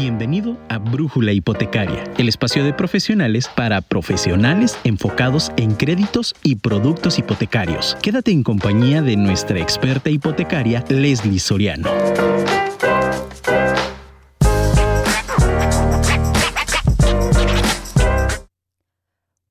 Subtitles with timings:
[0.00, 7.18] Bienvenido a Brújula Hipotecaria, el espacio de profesionales para profesionales enfocados en créditos y productos
[7.18, 7.98] hipotecarios.
[8.00, 11.90] Quédate en compañía de nuestra experta hipotecaria, Leslie Soriano.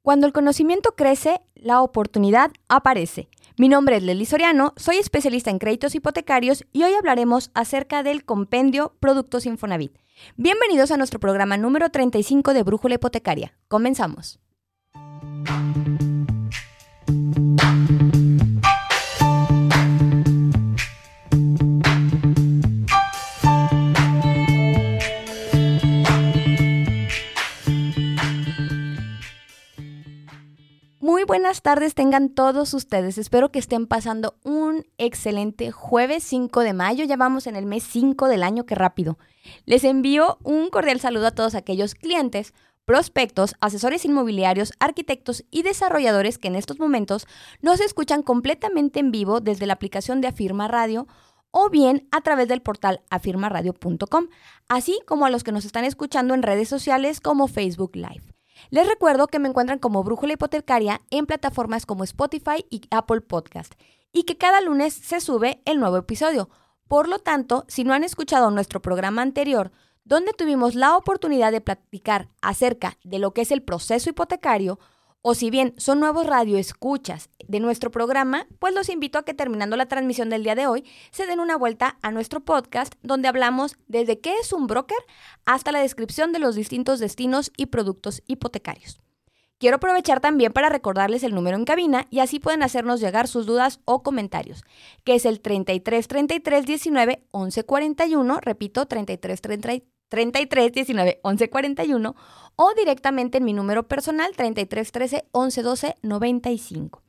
[0.02, 3.28] Cuando el conocimiento crece, la oportunidad aparece.
[3.60, 8.24] Mi nombre es Leslie Soriano, soy especialista en créditos hipotecarios y hoy hablaremos acerca del
[8.24, 9.98] compendio Productos Infonavit.
[10.38, 13.58] Bienvenidos a nuestro programa número 35 de Brújula Hipotecaria.
[13.68, 14.40] Comenzamos.
[31.50, 33.18] Buenas tardes tengan todos ustedes.
[33.18, 37.06] Espero que estén pasando un excelente jueves 5 de mayo.
[37.06, 39.18] Ya vamos en el mes 5 del año, qué rápido.
[39.66, 42.54] Les envío un cordial saludo a todos aquellos clientes,
[42.86, 47.26] prospectos, asesores inmobiliarios, arquitectos y desarrolladores que en estos momentos
[47.64, 51.08] nos escuchan completamente en vivo desde la aplicación de Afirma Radio
[51.50, 54.28] o bien a través del portal afirmaradio.com,
[54.68, 58.39] así como a los que nos están escuchando en redes sociales como Facebook Live.
[58.72, 63.74] Les recuerdo que me encuentran como Brújula Hipotecaria en plataformas como Spotify y Apple Podcast
[64.12, 66.50] y que cada lunes se sube el nuevo episodio.
[66.88, 69.72] Por lo tanto, si no han escuchado nuestro programa anterior,
[70.04, 74.80] donde tuvimos la oportunidad de platicar acerca de lo que es el proceso hipotecario,
[75.22, 79.76] o si bien son nuevos radioescuchas de nuestro programa, pues los invito a que terminando
[79.76, 83.78] la transmisión del día de hoy se den una vuelta a nuestro podcast donde hablamos
[83.88, 84.98] desde qué es un broker
[85.46, 89.02] hasta la descripción de los distintos destinos y productos hipotecarios.
[89.58, 93.46] Quiero aprovechar también para recordarles el número en cabina y así pueden hacernos llegar sus
[93.46, 94.64] dudas o comentarios,
[95.04, 102.16] que es el 33 33 19 11 41, repito, 33 33 33 19 11 41
[102.56, 107.02] o directamente en mi número personal 33 13 11 12 95.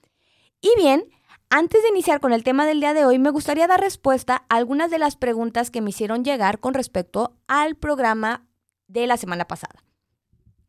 [0.60, 1.08] Y bien,
[1.48, 4.56] antes de iniciar con el tema del día de hoy, me gustaría dar respuesta a
[4.56, 8.46] algunas de las preguntas que me hicieron llegar con respecto al programa
[8.86, 9.82] de la semana pasada.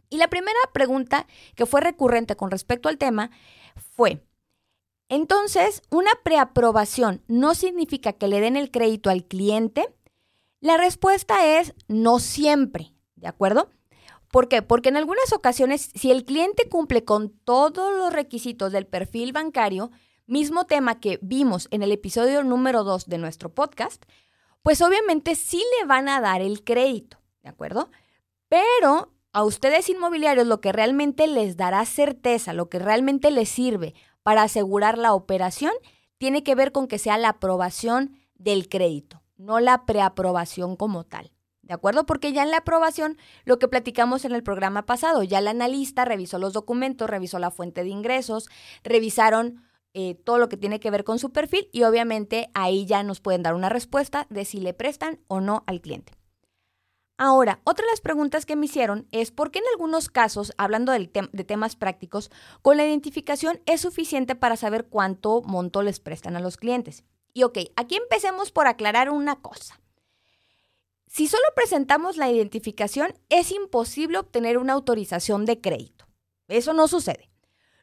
[0.09, 3.30] Y la primera pregunta que fue recurrente con respecto al tema
[3.96, 4.24] fue,
[5.08, 9.94] entonces, ¿una preaprobación no significa que le den el crédito al cliente?
[10.61, 13.72] La respuesta es no siempre, ¿de acuerdo?
[14.31, 14.61] ¿Por qué?
[14.61, 19.89] Porque en algunas ocasiones, si el cliente cumple con todos los requisitos del perfil bancario,
[20.27, 24.05] mismo tema que vimos en el episodio número 2 de nuestro podcast,
[24.61, 27.89] pues obviamente sí le van a dar el crédito, ¿de acuerdo?
[28.47, 33.95] Pero a ustedes inmobiliarios lo que realmente les dará certeza, lo que realmente les sirve
[34.22, 35.73] para asegurar la operación,
[36.19, 41.31] tiene que ver con que sea la aprobación del crédito no la preaprobación como tal.
[41.62, 42.06] ¿De acuerdo?
[42.06, 46.06] Porque ya en la aprobación, lo que platicamos en el programa pasado, ya el analista
[46.06, 48.50] revisó los documentos, revisó la fuente de ingresos,
[48.84, 49.63] revisaron
[49.94, 53.19] eh, todo lo que tiene que ver con su perfil y obviamente ahí ya nos
[53.19, 56.13] pueden dar una respuesta de si le prestan o no al cliente.
[57.18, 60.91] Ahora, otra de las preguntas que me hicieron es por qué en algunos casos, hablando
[60.91, 61.08] de
[61.46, 62.31] temas prácticos,
[62.63, 67.03] con la identificación es suficiente para saber cuánto monto les prestan a los clientes.
[67.34, 69.80] Y ok, aquí empecemos por aclarar una cosa.
[71.08, 76.08] Si solo presentamos la identificación, es imposible obtener una autorización de crédito.
[76.47, 77.30] Eso no sucede.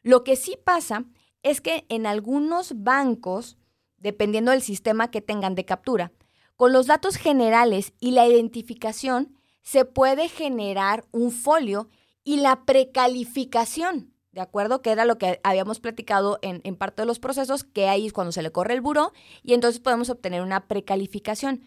[0.01, 1.05] Lo que sí pasa
[1.43, 3.57] es que en algunos bancos,
[3.97, 6.11] dependiendo del sistema que tengan de captura,
[6.55, 11.87] con los datos generales y la identificación, se puede generar un folio
[12.23, 14.13] y la precalificación.
[14.31, 14.81] ¿De acuerdo?
[14.81, 18.31] Que era lo que habíamos platicado en, parte de los procesos, que ahí es cuando
[18.31, 19.11] se le corre el buró
[19.43, 21.63] y entonces podemos obtener una precalificación.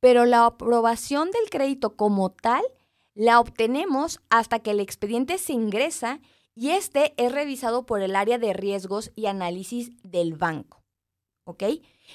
[0.00, 2.62] Pero la aprobación del crédito como tal
[3.14, 6.20] la obtenemos hasta que el expediente se ingresa
[6.54, 10.82] y este es revisado por el área de riesgos y análisis del banco.
[11.44, 11.62] ¿Ok?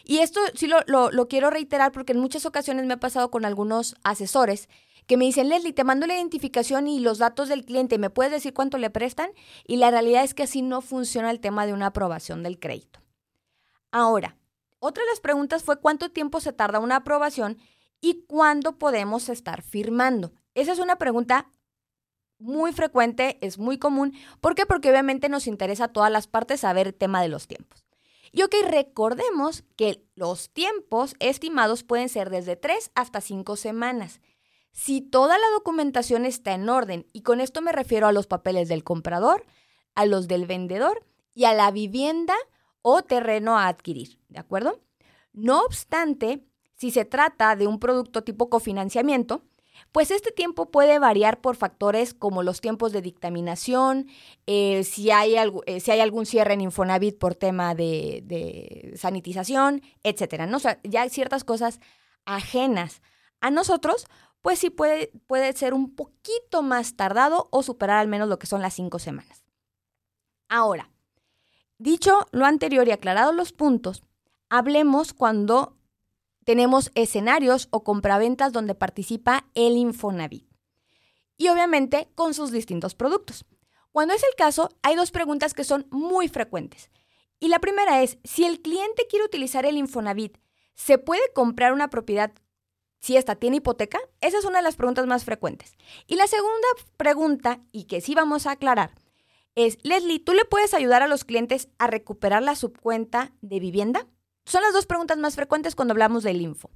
[0.03, 0.81] Y esto sí lo,
[1.11, 4.67] lo quiero reiterar porque en muchas ocasiones me ha pasado con algunos asesores
[5.07, 8.31] que me dicen, Leslie, te mando la identificación y los datos del cliente, ¿me puedes
[8.31, 9.31] decir cuánto le prestan?
[9.67, 13.01] Y la realidad es que así no funciona el tema de una aprobación del crédito.
[13.91, 14.37] Ahora,
[14.79, 17.57] otra de las preguntas fue cuánto tiempo se tarda una aprobación
[17.99, 20.33] y cuándo podemos estar firmando.
[20.55, 21.51] Esa es una pregunta
[22.39, 24.13] muy frecuente, es muy común.
[24.41, 24.65] ¿Por qué?
[24.65, 27.85] Porque obviamente nos interesa a todas las partes saber el tema de los tiempos.
[28.31, 34.21] Y ok, recordemos que los tiempos estimados pueden ser desde 3 hasta 5 semanas.
[34.71, 38.69] Si toda la documentación está en orden, y con esto me refiero a los papeles
[38.69, 39.45] del comprador,
[39.95, 42.35] a los del vendedor y a la vivienda
[42.81, 44.79] o terreno a adquirir, ¿de acuerdo?
[45.33, 46.45] No obstante,
[46.75, 49.43] si se trata de un producto tipo cofinanciamiento,
[49.91, 54.07] Pues este tiempo puede variar por factores como los tiempos de dictaminación,
[54.45, 55.35] eh, si, hay
[55.65, 60.45] eh, si, hay algún cierre en Infonavit por tema de, sanitización, etcétera.
[60.45, 60.59] ¿no?
[60.83, 61.79] ya hay ciertas cosas
[62.25, 63.01] ajenas
[63.41, 64.05] a nosotros,
[64.41, 68.47] pues sí puede, puede ser un poquito más tardado o superar al menos lo que
[68.47, 69.43] son las cinco semanas.
[70.49, 70.91] Ahora,
[71.77, 74.03] dicho lo anterior y aclarado los puntos,
[74.49, 75.77] hablemos cuando
[76.43, 80.45] tenemos escenarios o compraventas donde participa el Infonavit.
[81.37, 83.45] Y obviamente con sus distintos productos.
[83.91, 86.91] Cuando es el caso, hay dos preguntas que son muy frecuentes.
[87.39, 90.37] Y la primera es, si el cliente quiere utilizar el Infonavit,
[90.75, 92.31] ¿se puede comprar una propiedad
[93.01, 93.99] si esta tiene hipoteca?
[94.21, 95.73] Esa es una de las preguntas más frecuentes.
[96.07, 96.67] Y la segunda
[96.97, 98.91] pregunta, y que sí vamos a aclarar,
[99.55, 104.07] es, Leslie, ¿tú le puedes ayudar a los clientes a recuperar la subcuenta de vivienda?
[104.45, 106.69] Son las dos preguntas más frecuentes cuando hablamos del info.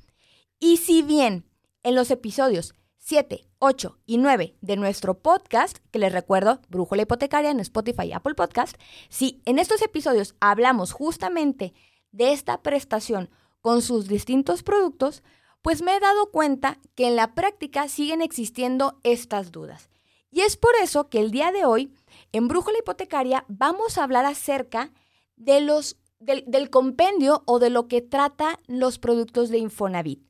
[0.60, 1.50] Y si bien
[1.84, 7.52] en los episodios 7, 8 y 9 de nuestro podcast, que les recuerdo, Brújula Hipotecaria
[7.52, 8.76] en Spotify y Apple Podcast,
[9.10, 11.74] si en estos episodios hablamos justamente
[12.12, 13.30] de esta prestación
[13.62, 15.24] con sus distintos productos,
[15.66, 19.90] pues me he dado cuenta que en la práctica siguen existiendo estas dudas.
[20.30, 21.92] Y es por eso que el día de hoy,
[22.32, 24.92] en Brújula Hipotecaria, vamos a hablar acerca
[25.38, 30.24] de los, del, del compendio o de lo que trata los productos de Infonavit.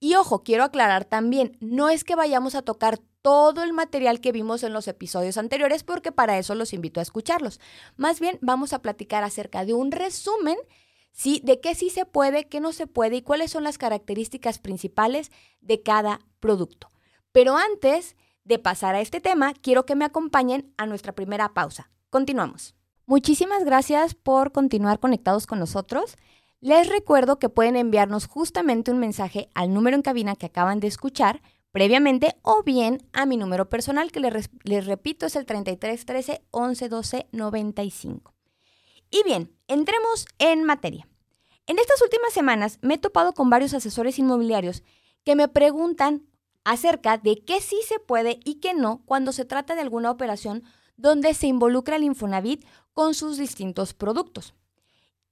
[0.00, 4.32] Y ojo, quiero aclarar también, no es que vayamos a tocar todo el material que
[4.32, 7.60] vimos en los episodios anteriores, porque para eso los invito a escucharlos.
[7.98, 10.56] Más bien, vamos a platicar acerca de un resumen
[11.18, 11.40] ¿sí?
[11.44, 15.30] De qué sí se puede, qué no se puede y cuáles son las características principales
[15.60, 16.88] de cada producto.
[17.32, 21.90] Pero antes de pasar a este tema, quiero que me acompañen a nuestra primera pausa.
[22.08, 22.74] Continuamos.
[23.04, 26.16] Muchísimas gracias por continuar conectados con nosotros.
[26.60, 30.86] Les recuerdo que pueden enviarnos justamente un mensaje al número en cabina que acaban de
[30.86, 31.42] escuchar
[31.72, 37.26] previamente o bien a mi número personal que les, les repito es el 3313 1112
[37.32, 38.37] 95.
[39.10, 41.08] Y bien, entremos en materia.
[41.66, 44.82] En estas últimas semanas me he topado con varios asesores inmobiliarios
[45.24, 46.26] que me preguntan
[46.64, 50.64] acerca de qué sí se puede y qué no cuando se trata de alguna operación
[50.96, 54.54] donde se involucra el Infonavit con sus distintos productos.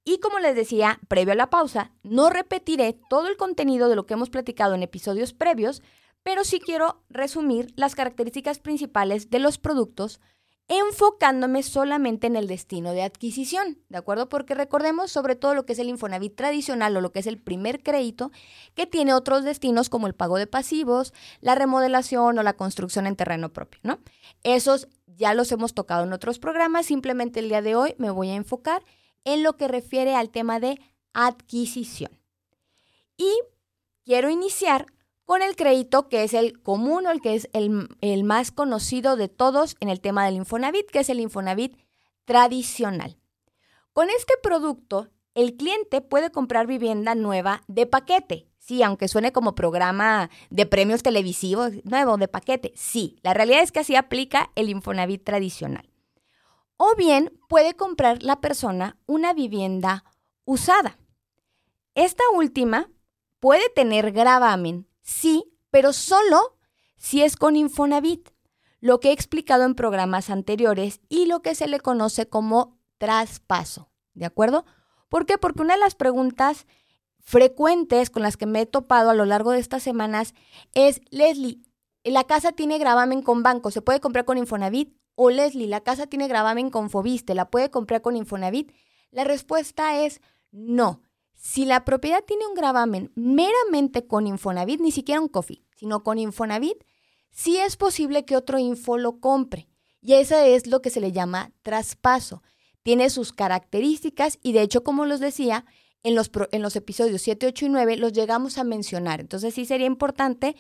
[0.05, 4.07] Y como les decía, previo a la pausa, no repetiré todo el contenido de lo
[4.07, 5.83] que hemos platicado en episodios previos,
[6.23, 10.21] pero sí quiero resumir las características principales de los productos
[10.69, 14.29] enfocándome solamente en el destino de adquisición, ¿de acuerdo?
[14.29, 17.39] Porque recordemos sobre todo lo que es el Infonavit tradicional o lo que es el
[17.39, 18.33] primer crédito,
[18.75, 23.15] que tiene otros destinos como el pago de pasivos, la remodelación o la construcción en
[23.15, 24.01] terreno propio, ¿no?
[24.43, 28.31] Esos ya los hemos tocado en otros programas, simplemente el día de hoy me voy
[28.31, 28.85] a enfocar
[29.25, 30.81] en lo que refiere al tema de
[31.13, 32.11] adquisición.
[33.17, 33.31] Y
[34.05, 34.87] quiero iniciar
[35.27, 39.29] con el crédito que es el común o el que es el, más conocido de
[39.29, 41.77] todos en el tema del Infonavit, que es el Infonavit
[42.25, 43.19] tradicional.
[43.93, 48.49] Con este producto, el cliente puede comprar vivienda nueva de paquete.
[48.59, 52.73] Sí, aunque suene como programa de premios televisivos, nuevo de paquete.
[52.77, 55.91] Sí, la realidad es que así aplica el Infonavit tradicional.
[56.77, 60.05] O bien puede comprar la persona una vivienda
[60.45, 60.99] usada.
[61.95, 62.91] Esta última
[63.41, 66.59] puede tener gravamen Sí, pero solo
[66.97, 68.31] si es con Infonavit,
[68.81, 73.89] lo que he explicado en programas anteriores y lo que se le conoce como traspaso.
[74.15, 74.65] ¿De acuerdo?
[75.09, 75.39] ¿Por qué?
[75.39, 76.67] Porque una de las preguntas
[77.21, 80.35] frecuentes con las que me he topado a lo largo de estas semanas
[80.75, 81.63] es, Leslie,
[82.03, 84.93] la casa tiene gravamen con banco, ¿se puede comprar con Infonavit?
[85.15, 88.73] O Leslie, la casa tiene gravamen con Fobiste, ¿la puede comprar con Infonavit?
[89.13, 90.21] La respuesta es
[90.51, 91.03] no.
[91.37, 96.19] Si la propiedad tiene un gravamen meramente con Infonavit, ni siquiera un coffee, sino con
[96.19, 96.83] Infonavit,
[97.31, 99.69] sí es posible que otro info lo compre.
[100.01, 102.43] Y eso es lo que se le llama traspaso.
[102.83, 105.67] Tiene sus características y de hecho, como los decía,
[106.03, 109.21] en los, en los episodios 7, 8 y 9 los llegamos a mencionar.
[109.21, 110.57] Entonces sí sería importante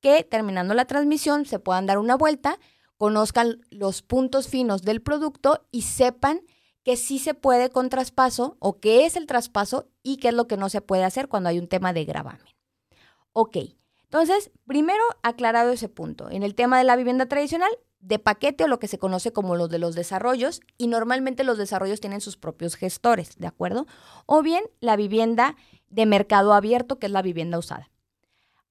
[0.00, 2.58] que terminando la transmisión se puedan dar una vuelta,
[2.98, 6.42] conozcan los puntos finos del producto y sepan
[6.84, 10.46] que sí se puede con traspaso o qué es el traspaso y qué es lo
[10.46, 12.46] que no se puede hacer cuando hay un tema de gravamen.
[13.32, 13.56] Ok,
[14.10, 16.30] entonces, primero aclarado ese punto.
[16.30, 17.70] En el tema de la vivienda tradicional,
[18.00, 21.58] de paquete o lo que se conoce como los de los desarrollos, y normalmente los
[21.58, 23.86] desarrollos tienen sus propios gestores, ¿de acuerdo?
[24.26, 25.54] O bien la vivienda
[25.90, 27.88] de mercado abierto, que es la vivienda usada.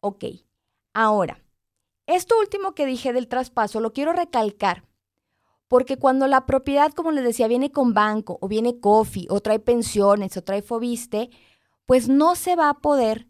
[0.01, 0.25] Ok,
[0.93, 1.39] ahora,
[2.05, 4.88] esto último que dije del traspaso lo quiero recalcar
[5.69, 9.59] porque cuando la propiedad, como les decía, viene con banco o viene coffee o trae
[9.59, 11.29] pensiones o trae fobiste,
[11.85, 13.27] pues no se va a poder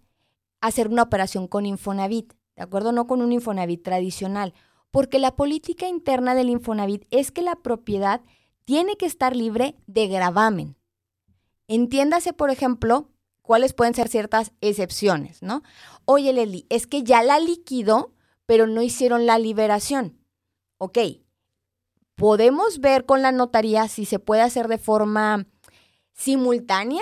[0.61, 2.93] hacer una operación con Infonavit, ¿de acuerdo?
[2.93, 4.53] No con un Infonavit tradicional,
[4.89, 8.21] porque la política interna del Infonavit es que la propiedad
[8.63, 10.77] tiene que estar libre de gravamen.
[11.67, 13.09] Entiéndase, por ejemplo,
[13.41, 15.61] cuáles pueden ser ciertas excepciones, ¿no?
[16.05, 18.13] Oye, Leslie, es que ya la liquidó,
[18.45, 20.17] pero no hicieron la liberación.
[20.77, 20.99] Ok,
[22.19, 25.47] podemos ver con la notaría si se puede hacer de forma
[26.13, 27.01] simultánea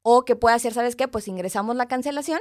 [0.00, 1.06] o que pueda hacer, ¿sabes qué?
[1.06, 2.40] Pues ingresamos la cancelación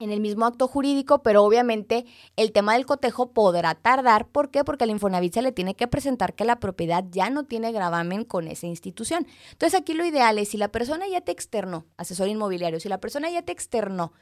[0.00, 4.26] en el mismo acto jurídico, pero obviamente el tema del cotejo podrá tardar.
[4.26, 4.64] ¿Por qué?
[4.64, 8.24] Porque al Infonavit se le tiene que presentar que la propiedad ya no tiene gravamen
[8.24, 9.24] con esa institución.
[9.52, 13.00] Entonces aquí lo ideal es si la persona ya te externó, asesor inmobiliario, si la
[13.00, 14.12] persona ya te externó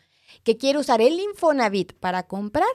[0.42, 2.68] que quiere usar el Infonavit para comprar,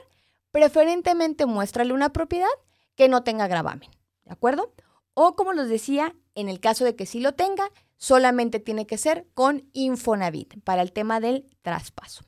[0.50, 2.48] preferentemente muéstrale una propiedad
[2.96, 3.88] que no tenga gravamen,
[4.30, 4.72] ¿de acuerdo?
[5.14, 8.96] O como les decía, en el caso de que sí lo tenga, solamente tiene que
[8.96, 12.22] ser con Infonavit para el tema del traspaso.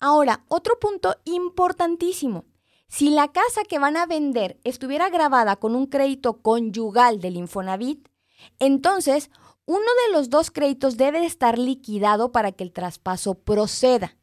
[0.00, 2.46] Ahora, otro punto importantísimo.
[2.88, 8.08] Si la casa que van a vender estuviera grabada con un crédito conyugal del Infonavit,
[8.58, 9.30] entonces
[9.66, 14.16] uno de los dos créditos debe estar liquidado para que el traspaso proceda.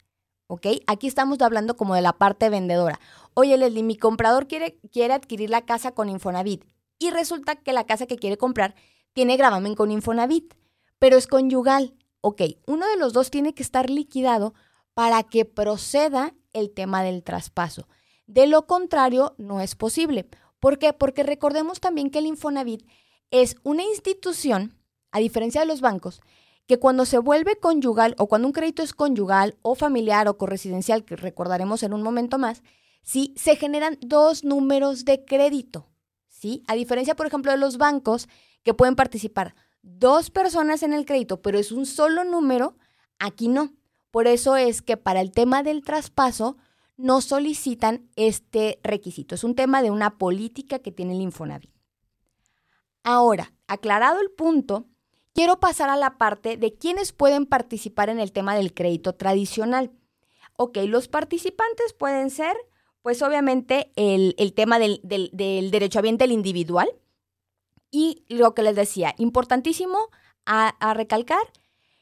[0.48, 0.66] ¿Ok?
[0.88, 3.00] Aquí estamos hablando como de la parte vendedora.
[3.36, 6.66] Oye, Leslie, mi comprador quiere, quiere adquirir la casa con Infonavit
[7.00, 8.76] y resulta que la casa que quiere comprar
[9.14, 10.54] tiene gravamen con Infonavit,
[11.00, 11.96] pero es conyugal.
[12.22, 14.54] Ok, uno de los dos tiene que estar liquidado
[14.94, 17.88] para que proceda el tema del traspaso.
[18.28, 20.28] De lo contrario, no es posible.
[20.60, 20.94] ¿Por qué?
[20.94, 22.86] Porque recordemos también que el Infonavit
[23.32, 24.78] es una institución,
[25.12, 26.22] a diferencia de los bancos,
[26.68, 31.04] que cuando se vuelve conyugal o cuando un crédito es conyugal o familiar o corresidencial,
[31.04, 32.62] que recordaremos en un momento más,
[33.02, 33.34] ¿sí?
[33.38, 35.89] se generan dos números de crédito.
[36.40, 36.64] ¿Sí?
[36.68, 38.28] A diferencia, por ejemplo, de los bancos
[38.64, 42.78] que pueden participar dos personas en el crédito, pero es un solo número,
[43.18, 43.74] aquí no.
[44.12, 46.58] Por eso es que para el tema del traspaso
[46.98, 49.36] no solicitan este requisito.
[49.36, 51.72] Es un tema de una política que tiene el Infonavit.
[53.04, 54.86] Ahora, aclarado el punto,
[55.34, 59.92] quiero pasar a la parte de quienes pueden participar en el tema del crédito tradicional.
[60.58, 62.58] Ok, los participantes pueden ser,
[63.02, 66.90] pues obviamente, el, tema del, del, del derecho del individual.
[67.92, 70.10] Y lo que les decía, importantísimo
[70.46, 71.42] a recalcar,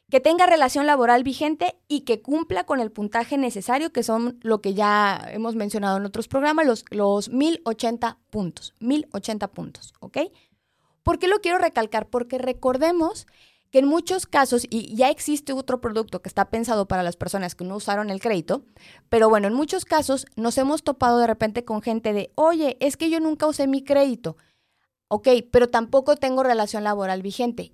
[0.09, 4.61] que tenga relación laboral vigente y que cumpla con el puntaje necesario, que son lo
[4.61, 8.73] que ya hemos mencionado en otros programas, los, los 1080 puntos.
[8.79, 10.17] 1080 puntos, ¿ok?
[11.03, 12.07] ¿Por qué lo quiero recalcar?
[12.09, 13.27] Porque recordemos
[13.71, 17.55] que en muchos casos, y ya existe otro producto que está pensado para las personas
[17.55, 18.63] que no usaron el crédito,
[19.09, 22.97] pero bueno, en muchos casos nos hemos topado de repente con gente de, oye, es
[22.97, 24.37] que yo nunca usé mi crédito.
[25.09, 27.73] Ok, pero tampoco tengo relación laboral vigente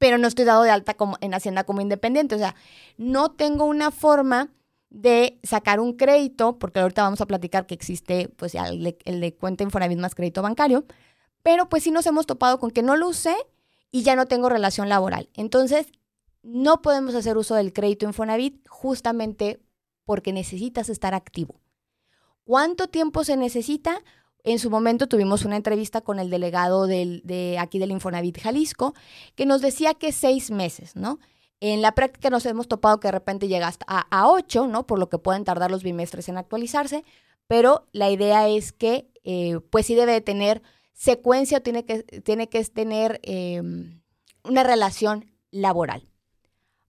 [0.00, 2.34] pero no estoy dado de alta como, en Hacienda como independiente.
[2.34, 2.56] O sea,
[2.96, 4.48] no tengo una forma
[4.88, 8.82] de sacar un crédito, porque ahorita vamos a platicar que existe pues ya el
[9.20, 10.86] de, cuenta Infonavit más crédito bancario,
[11.42, 13.36] pero pues sí nos hemos topado con que no lo usé
[13.90, 15.28] y ya no tengo relación laboral.
[15.34, 15.86] Entonces,
[16.42, 19.60] no podemos hacer uso del crédito Infonavit justamente
[20.04, 21.60] porque necesitas estar activo.
[22.44, 24.02] ¿Cuánto tiempo se necesita?
[24.42, 28.94] En su momento tuvimos una entrevista con el delegado de aquí del Infonavit Jalisco,
[29.34, 31.18] que nos decía que seis meses, ¿no?
[31.60, 34.86] En la práctica nos hemos topado que de repente llega hasta a, ocho, ¿no?
[34.86, 37.04] Por lo que pueden tardar los bimestres en actualizarse,
[37.46, 40.62] pero la idea es que, eh, pues sí debe tener
[41.00, 44.02] secuencia, tiene que, tiene que tener em,
[44.44, 46.06] una relación laboral.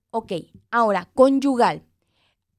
[0.10, 0.34] Ok,
[0.70, 1.86] ahora, conyugal.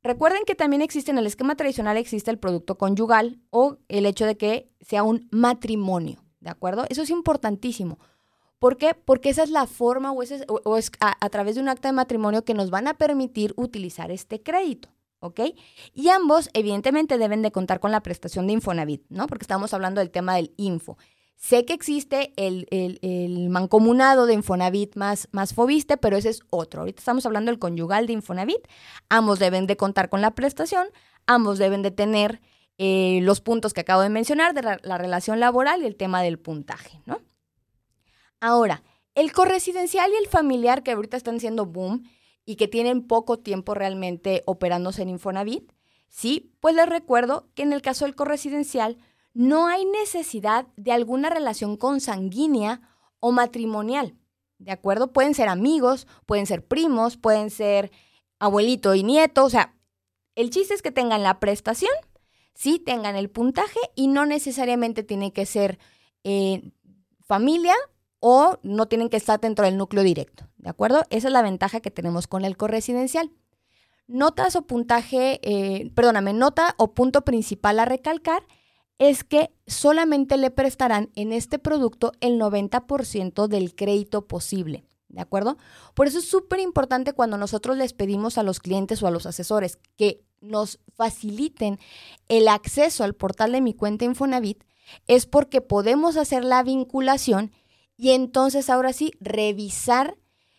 [0.03, 4.25] Recuerden que también existe en el esquema tradicional existe el producto conyugal o el hecho
[4.25, 6.87] de que sea un matrimonio, ¿de acuerdo?
[6.89, 7.99] Eso es importantísimo.
[8.59, 8.95] ¿Por qué?
[8.95, 12.55] Porque esa es la forma o, es, a, través de un acta de matrimonio que
[12.55, 14.89] nos van a permitir utilizar este crédito,
[15.21, 15.41] ¿ok?
[15.93, 19.27] Y ambos, evidentemente, deben de contar con la prestación de Infonavit, ¿no?
[19.27, 20.97] Porque estamos hablando del tema del info.
[21.43, 26.83] Sé que existe el, mancomunado de Infonavit más, más Fobiste, pero ese es otro.
[26.83, 28.69] Ahorita estamos hablando del conyugal de Infonavit.
[29.09, 30.87] Ambos deben de contar con la prestación,
[31.27, 32.41] ambos deben de tener
[32.79, 36.39] eh, los puntos que acabo de mencionar de la, relación laboral y el tema del
[36.39, 37.21] puntaje, ¿no?
[38.39, 38.85] Ahora,
[39.17, 42.05] el corresidencial y el familiar que ahorita están siendo boom
[42.45, 45.73] y que tienen poco tiempo realmente operándose en Infonavit,
[46.09, 48.97] sí, pues les recuerdo que en el caso del corresidencial,
[49.35, 52.81] no hay necesidad de alguna relación consanguínea
[53.21, 54.17] o matrimonial.
[54.59, 55.13] ¿De acuerdo?
[55.13, 57.91] Pueden ser amigos, pueden ser primos, pueden ser
[58.39, 59.45] abuelito y nieto.
[59.45, 59.75] O sea,
[60.35, 61.93] el chiste es que tengan la prestación,
[62.55, 65.79] sí, tengan el puntaje y no necesariamente tiene que ser
[66.25, 66.73] eh,
[67.21, 67.75] familia
[68.21, 70.49] o no tienen que estar dentro del núcleo directo.
[70.59, 71.03] ¿De acuerdo?
[71.11, 73.33] Esa es la ventaja que tenemos con el corresidencial.
[74.07, 78.45] Notas o puntaje, eh, perdóname, nota o punto principal a recalcar
[79.09, 84.85] es que solamente le prestarán en este producto el 90% del crédito posible.
[85.09, 85.59] ¿De acuerdo?
[85.95, 89.27] Por eso es súper importante cuando nosotros les pedimos a los clientes o a los
[89.27, 91.81] asesores que nos faciliten
[92.29, 94.63] el acceso al portal de mi cuenta Infonavit,
[95.09, 97.51] es porque podemos hacer la vinculación
[97.97, 100.17] y entonces ahora sí revisar,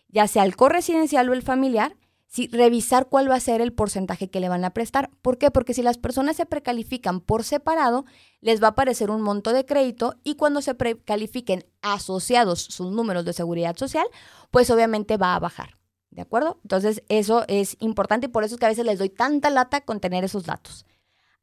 [0.10, 1.96] ya sea el corresidencial o el familiar,
[2.34, 5.12] sí, revisar cuál va a ser el porcentaje que le van a prestar.
[5.22, 5.52] ¿Por qué?
[5.52, 8.06] Porque si las personas se precalifican por separado,
[8.42, 13.24] les va a aparecer un monto de crédito y cuando se precalifiquen asociados sus números
[13.24, 14.08] de seguridad social,
[14.50, 15.78] pues obviamente va a bajar.
[16.10, 16.60] ¿De acuerdo?
[16.64, 19.82] Entonces, eso es importante y por eso es que a veces les doy tanta lata
[19.82, 20.86] con tener esos datos.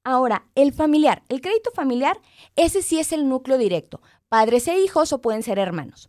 [0.02, 1.22] Ahora, el familiar.
[1.28, 2.20] El crédito familiar,
[2.56, 4.00] ese sí es el núcleo directo.
[4.28, 6.08] Padres e hijos o pueden ser hermanos.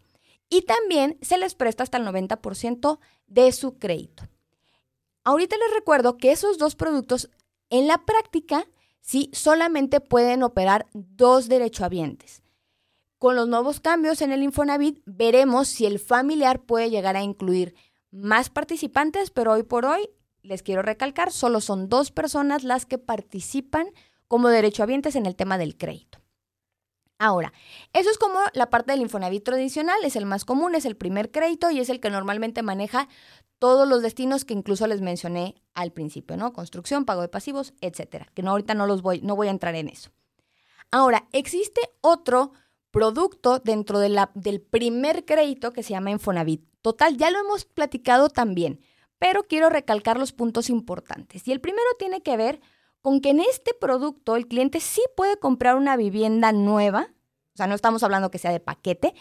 [0.50, 4.24] Y también se les presta hasta el 90% de su crédito.
[5.24, 7.30] Ahorita les recuerdo que esos dos productos
[7.70, 8.66] en la práctica
[9.02, 12.44] sí solamente pueden operar dos derechohabientes.
[13.20, 17.76] Con los nuevos cambios en el Infonavit veremos si el familiar puede llegar a incluir
[18.10, 20.10] más participantes, pero hoy por hoy
[20.42, 23.88] les quiero recalcar, solo son dos personas las que participan
[24.28, 26.21] como derechohabientes en el tema del crédito.
[27.24, 27.54] Ahora,
[27.94, 31.30] eso es como la parte del Infonavit tradicional, es el más común, es el primer
[31.30, 33.08] crédito y es el que normalmente maneja
[33.60, 36.52] todos los destinos que incluso les mencioné al principio, ¿no?
[36.52, 39.76] Construcción, pago de pasivos, etcétera, que no ahorita no los voy no voy a entrar
[39.76, 40.10] en eso.
[40.90, 42.54] Ahora, existe otro
[42.90, 46.66] producto dentro del primer crédito que se llama Infonavit.
[46.82, 48.80] Total, ya lo hemos platicado también
[49.22, 51.48] pero quiero recalcar los puntos importantes.
[51.48, 52.60] Y el primero tiene que ver
[53.02, 57.10] con que en este producto el cliente sí puede comprar una vivienda nueva,
[57.54, 59.14] o sea, no estamos hablando que sea de paquete,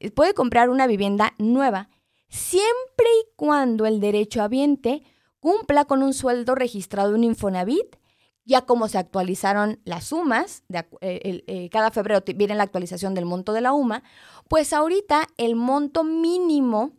[0.00, 1.88] eh, puede comprar una vivienda nueva
[2.28, 5.02] siempre y cuando el derecho derechohabiente
[5.40, 7.96] cumpla con un sueldo registrado en Infonavit,
[8.44, 13.26] ya como se actualizaron las sumas, de, eh, eh, cada febrero viene la actualización del
[13.26, 14.02] monto de la UMA,
[14.48, 16.92] pues ahorita el monto mínimo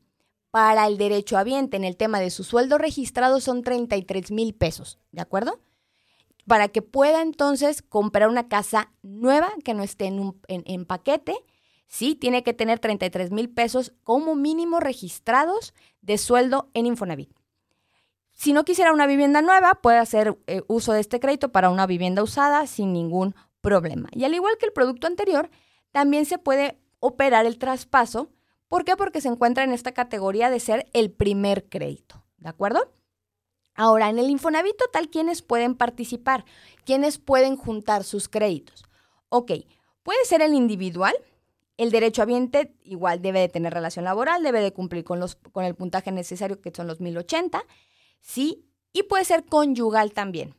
[0.52, 5.00] para el derecho habiente en el tema de su sueldo registrado son 33 mil pesos,
[5.12, 5.60] ¿de acuerdo?
[6.48, 11.36] Para que pueda entonces comprar una casa nueva que no esté en, un, en, paquete,
[11.88, 17.32] sí, tiene que tener 33 mil pesos como mínimo registrados de sueldo en Infonavit.
[18.34, 21.88] Si no quisiera una vivienda nueva, puede hacer eh, uso de este crédito para una
[21.88, 24.10] vivienda usada sin ningún problema.
[24.14, 25.50] Y al igual que el producto anterior,
[25.92, 28.30] también se puede operar el traspaso
[28.68, 28.98] ¿Por qué?
[28.98, 32.92] Porque se encuentra en esta categoría de ser el primer crédito, ¿de acuerdo?
[33.78, 36.44] Ahora, en el Infonavit total, ¿quiénes pueden participar?
[36.84, 38.84] ¿Quiénes pueden juntar sus créditos?
[39.30, 39.52] Ok,
[40.02, 41.14] puede ser el individual,
[41.78, 45.64] el derecho derechohabiente igual debe de tener relación laboral, debe de cumplir con, los, con
[45.64, 47.64] el puntaje necesario que son los 1080,
[48.20, 48.68] ¿sí?
[48.94, 50.56] Y puede ser conyugal también.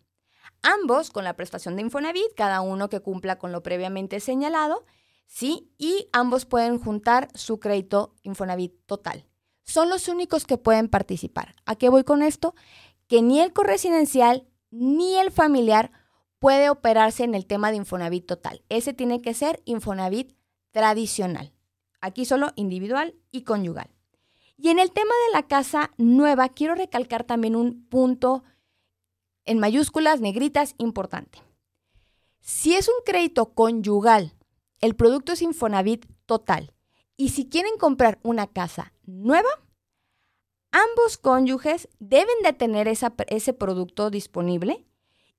[0.63, 4.87] Ambos con la prestación de Infonavit, cada uno que cumpla con lo previamente señalado,
[5.27, 5.73] ¿sí?
[5.77, 9.27] Y ambos pueden juntar su crédito Infonavit total.
[9.65, 11.57] Son los únicos que pueden participar.
[11.67, 12.55] ¿A qué voy con esto?
[13.09, 15.91] Que ni el corresidencial ni el familiar
[16.39, 18.63] puede operarse en el tema de Infonavit total.
[18.69, 20.37] Ese tiene que ser Infonavit
[20.71, 21.53] tradicional.
[22.01, 23.91] Aquí solo individual y conyugal.
[24.57, 28.45] Y en el tema de la casa nueva, quiero recalcar también un punto
[29.45, 31.43] en mayúsculas negritas importante.
[32.41, 34.39] Si es un crédito conyugal
[34.81, 36.73] el producto es Infonavit total.
[37.17, 39.49] Y si quieren comprar una casa nueva,
[40.73, 44.87] ambos cónyuges deben de tener ese producto disponible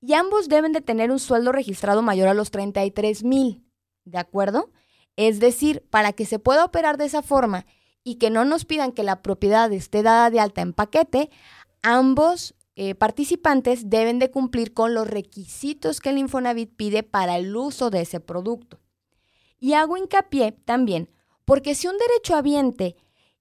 [0.00, 3.64] y ambos deben de tener un sueldo registrado mayor a los 33 mil,
[4.04, 4.70] ¿de acuerdo?
[5.16, 7.66] Es decir, para que se pueda operar de esa forma
[8.02, 11.30] y que no nos pidan que la propiedad esté dada de alta en paquete,
[11.82, 17.54] ambos eh, participantes deben de cumplir con los requisitos que el Infonavit pide para el
[17.54, 18.80] uso de ese producto.
[19.58, 21.10] Y hago hincapié también,
[21.44, 22.96] porque si un derechohabiente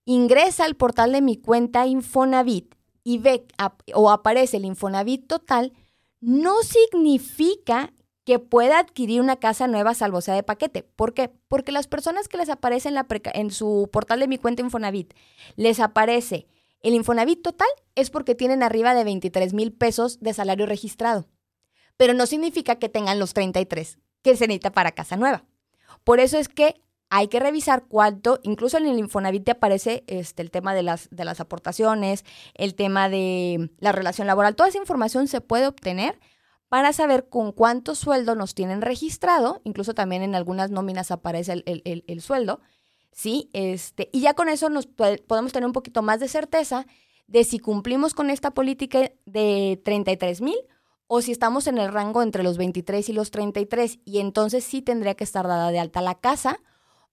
[0.10, 3.46] ingresa al portal de mi cuenta Infonavit y ve
[3.94, 5.72] o aparece el Infonavit total,
[6.20, 7.94] no significa
[8.26, 10.82] que pueda adquirir una casa nueva salvo sea de paquete.
[10.82, 11.30] ¿Por qué?
[11.48, 12.96] Porque las personas que les aparece en,
[13.34, 15.14] en su portal de mi cuenta Infonavit,
[15.56, 16.48] les aparece
[16.82, 21.28] el Infonavit total, es porque tienen arriba de 23 mil pesos de salario registrado.
[21.98, 25.46] Pero no significa que tengan los 33 que se necesita para casa nueva.
[26.04, 30.44] Por eso es que hay que revisar cuánto, incluso en el Infonavit te aparece este,
[30.44, 34.56] el tema de las, de las aportaciones, el tema de la relación laboral.
[34.56, 36.20] Toda esa información se puede obtener
[36.70, 42.22] para saber con cuánto sueldo nos tienen registrado, incluso también en algunas nóminas aparece el,
[42.22, 42.62] sueldo,
[43.12, 43.50] ¿sí?
[43.54, 46.86] Este, y ya con eso nos podemos tener un poquito más de certeza
[47.26, 50.58] de si cumplimos con esta política de 33 mil
[51.08, 54.84] o si estamos en el rango entre los 23 y los 33 y entonces sí
[54.84, 56.60] tendría que estar dada de alta la casa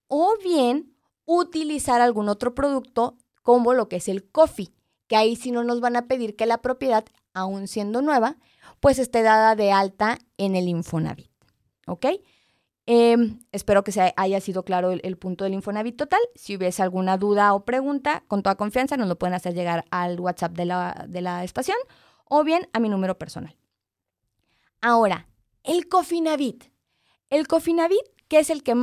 [0.07, 4.73] o bien utilizar algún otro producto como lo que es el coffee,
[5.07, 8.37] que ahí sí no nos van a pedir que la propiedad, aún siendo nueva,
[8.79, 11.31] pues esté dada de alta en el Infonavit.
[11.87, 12.05] ¿Ok?
[12.85, 16.21] Em, espero que se haya sido claro el, punto del Infonavit total.
[16.35, 20.19] Si hubiese alguna duda o pregunta, con toda confianza nos lo pueden hacer llegar al
[20.19, 21.77] WhatsApp de la, de la estación
[22.23, 23.57] o bien a mi número personal.
[24.81, 25.27] Ahora,
[25.63, 26.65] el Cofinavit.
[27.29, 28.73] El Cofinavit, que es el que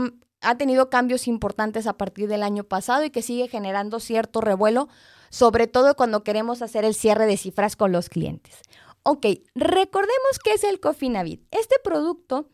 [0.44, 4.88] ha tenido cambios importantes a partir del año pasado y que sigue generando cierto revuelo,
[5.30, 8.60] sobre todo cuando queremos hacer el cierre de cifras con los clientes.
[9.02, 11.42] Ok, recordemos qué es el Cofinavit.
[11.50, 12.48] Este producto,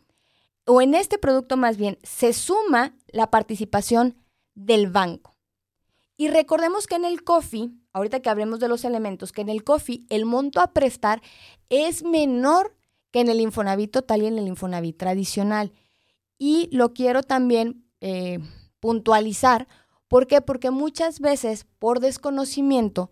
[0.67, 4.17] o en este producto más bien, se suma la participación
[4.55, 5.37] del banco.
[6.17, 9.65] Y recordemos que en el COFI, ahorita que hablemos de los elementos, que en el
[9.65, 11.23] COFI el monto a prestar
[11.71, 12.77] es menor
[13.11, 15.73] que en el Infonavit total y en el Infonavit tradicional.
[16.43, 18.39] Y lo quiero también eh,
[18.81, 19.69] puntualizar.
[20.09, 20.41] ¿Por qué?
[20.41, 23.11] Porque muchas veces, por desconocimiento,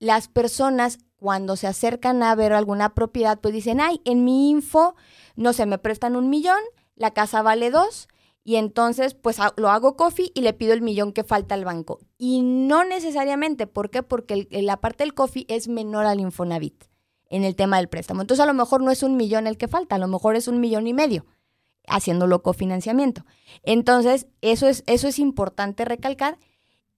[0.00, 4.96] las personas cuando se acercan a ver alguna propiedad, pues dicen, ay, en mi info,
[5.36, 6.58] no sé, me prestan un millón,
[6.96, 8.08] la casa vale dos,
[8.42, 12.00] y entonces pues lo hago coffee y le pido el millón que falta al banco.
[12.18, 14.02] Y no necesariamente, ¿por qué?
[14.02, 16.84] Porque la parte del coffee es menor al Infonavit
[17.30, 18.22] en el tema del préstamo.
[18.22, 20.48] Entonces a lo mejor no es un millón el que falta, a lo mejor es
[20.48, 21.26] un millón y medio
[21.86, 23.24] haciéndolo cofinanciamiento.
[23.62, 26.38] Entonces, eso es, eso es importante recalcar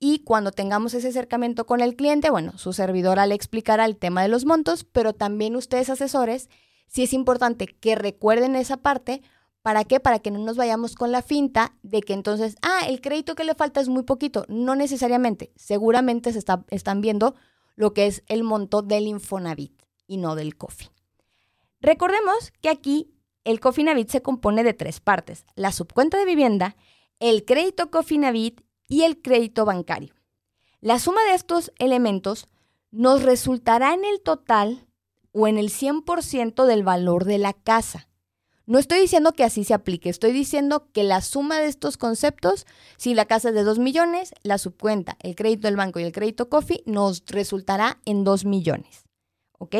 [0.01, 4.23] y cuando tengamos ese acercamiento con el cliente, bueno, su servidora le explicará el tema
[4.23, 6.49] de los montos, pero también ustedes asesores,
[6.87, 9.23] sí es importante que recuerden esa parte.
[9.63, 9.99] ¿Para qué?
[9.99, 13.43] Para que no nos vayamos con la finta de que entonces, ah, el crédito que
[13.43, 14.45] le falta es muy poquito.
[14.49, 15.53] No necesariamente.
[15.57, 17.35] Seguramente se está, están viendo
[17.75, 20.91] lo que es el monto del Infonavit y no del COFI.
[21.81, 23.11] Recordemos que aquí
[23.45, 26.77] el Cofinavit se compone de tres partes, la subcuenta de vivienda,
[27.21, 30.15] el crédito Cofinavit y el crédito bancario.
[30.81, 32.49] La suma de estos elementos
[32.91, 34.87] nos resultará en el total
[35.33, 38.09] o en el 100% del valor de la casa.
[38.67, 42.67] No estoy diciendo que así se aplique, estoy diciendo que la suma de estos conceptos,
[42.99, 46.13] si la casa es de 2 millones, la subcuenta, el crédito del banco y el
[46.13, 49.07] crédito COFI nos resultará en 2 millones.
[49.59, 49.75] ¿Ok?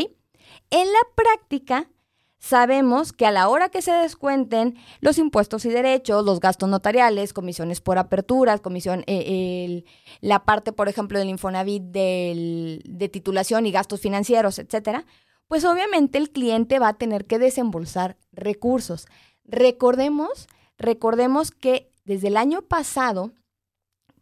[0.71, 1.91] En la práctica,
[2.39, 7.33] sabemos que a la hora que se descuenten los impuestos y derechos, los gastos notariales,
[7.33, 9.85] comisiones por aperturas, comisión, eh,
[10.21, 15.05] la parte, por ejemplo, del Infonavit de titulación y gastos financieros, etcétera,
[15.49, 19.07] pues obviamente el cliente va a tener que desembolsar recursos.
[19.45, 20.47] Recordemos,
[20.79, 23.33] recordemos que desde el año pasado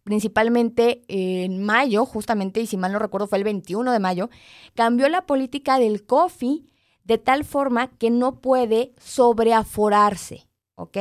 [0.06, 4.30] principalmente en mayo, justamente, y si mal no recuerdo fue el 21 de mayo,
[4.76, 6.64] cambió la política del COFI
[7.06, 10.98] de tal forma que no puede sobreaforarse, ¿ok?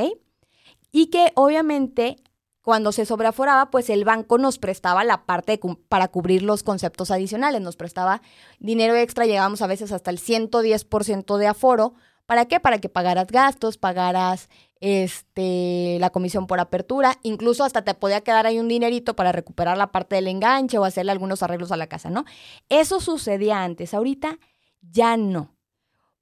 [0.91, 2.17] Y que obviamente
[2.61, 7.61] cuando se sobreaforaba, pues el banco nos prestaba la parte para cubrir los conceptos adicionales,
[7.61, 8.21] nos prestaba
[8.59, 11.93] dinero extra, llegamos a veces hasta el 110% de aforo.
[12.25, 12.59] ¿Para qué?
[12.59, 18.47] Para que pagaras gastos, pagaras este, la comisión por apertura, incluso hasta te podía quedar
[18.47, 21.87] ahí un dinerito para recuperar la parte del enganche o hacerle algunos arreglos a la
[21.87, 22.25] casa, ¿no?
[22.69, 24.39] Eso sucedía antes, ahorita
[24.81, 25.54] ya no.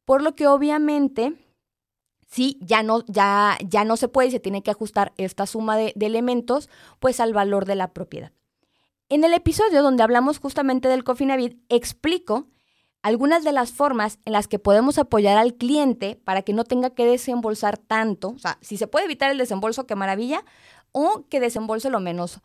[0.06, 1.34] Por lo que obviamente,
[2.28, 5.78] sí, ya no, ya, ya no se puede y se tiene que ajustar esta suma
[5.78, 8.32] de, de elementos, pues al valor de la propiedad.
[9.10, 12.48] En el episodio donde hablamos justamente del Cofinavit, explico
[13.04, 16.92] algunas de las formas en las que podemos apoyar al cliente para que no tenga
[16.92, 20.44] que desembolsar tanto, o sea, si se puede evitar el desembolso, qué maravilla,
[20.94, 22.40] o que desembolse lo menos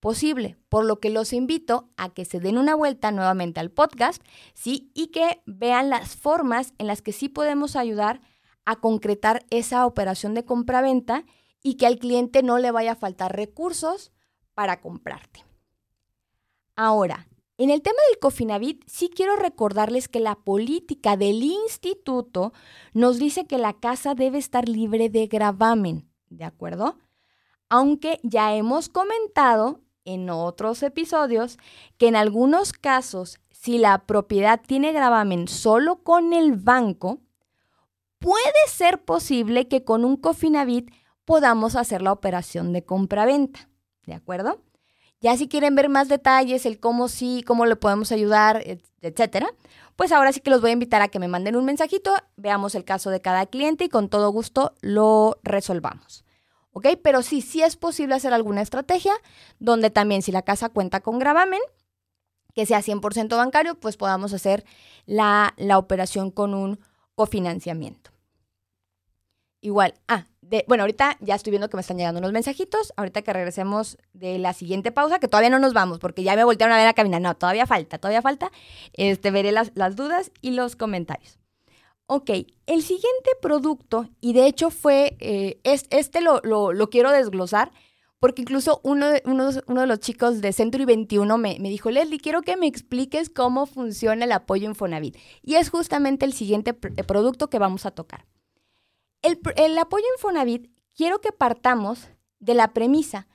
[0.00, 0.56] posible.
[0.68, 4.22] Por lo que los invito a que se den una vuelta nuevamente al podcast,
[4.54, 4.90] ¿sí?
[4.94, 8.20] Y que vean las formas en las que sí podemos ayudar
[8.64, 11.24] a concretar esa operación de compra-venta
[11.62, 14.12] y que al cliente no le vaya a faltar recursos
[14.54, 15.44] para comprarte.
[16.76, 22.54] Ahora, en el tema del Cofinavit, sí quiero recordarles que la política del instituto
[22.94, 26.96] nos dice que la casa debe estar libre de gravamen, ¿de acuerdo?
[27.68, 31.58] Aunque ya hemos comentado en otros episodios
[31.98, 37.18] que en algunos casos, si la propiedad tiene gravamen solo con el banco,
[38.18, 40.90] puede ser posible que con un Cofinavit
[41.24, 43.68] podamos hacer la operación de compra-venta,
[44.06, 44.62] ¿de acuerdo?
[45.20, 48.62] Ya si quieren ver más detalles, el cómo sí, cómo le podemos ayudar,
[49.02, 49.52] etcétera,
[49.96, 52.74] pues ahora sí que los voy a invitar a que me manden un mensajito, veamos
[52.74, 56.24] el caso de cada cliente y con todo gusto lo resolvamos.
[56.72, 56.86] ¿Ok?
[57.02, 59.12] Pero sí, sí es posible hacer alguna estrategia
[59.58, 61.60] donde también si la casa cuenta con gravamen,
[62.54, 64.64] que sea 100% bancario, pues podamos hacer
[65.06, 66.80] la, la operación con un
[67.14, 68.10] cofinanciamiento.
[69.62, 72.92] Igual, ah, de, bueno, ahorita ya estoy viendo que me están llegando unos mensajitos.
[72.96, 76.44] Ahorita que regresemos de la siguiente pausa, que todavía no nos vamos, porque ya me
[76.44, 77.20] voltearon a ver a caminar.
[77.20, 78.50] No, todavía falta, todavía falta.
[78.94, 81.39] Este, veré las, las dudas y los comentarios.
[82.12, 82.30] Ok,
[82.66, 86.40] el siguiente producto, y de hecho fue, eh, este lo,
[86.90, 87.70] quiero desglosar,
[88.18, 89.22] porque incluso uno de,
[89.86, 94.32] los chicos de Century 21 me, dijo, Leslie, quiero que me expliques cómo funciona el
[94.32, 95.16] apoyo Infonavit.
[95.40, 98.26] Y es justamente el siguiente producto que vamos a tocar.
[99.22, 102.08] El, apoyo Infonavit, quiero que partamos
[102.40, 103.28] de la premisa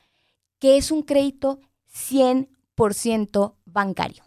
[0.59, 1.61] que es un crédito
[1.93, 4.24] 100% bancario.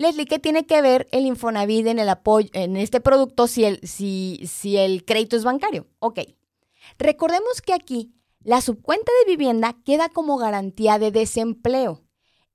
[0.00, 3.86] Leslie, ¿qué tiene que ver el Infonavit en el apoyo, en este producto si el,
[3.86, 5.88] si, si el crédito es bancario?
[5.98, 6.20] Ok.
[6.98, 12.00] Recordemos que aquí la subcuenta de vivienda queda como garantía de desempleo.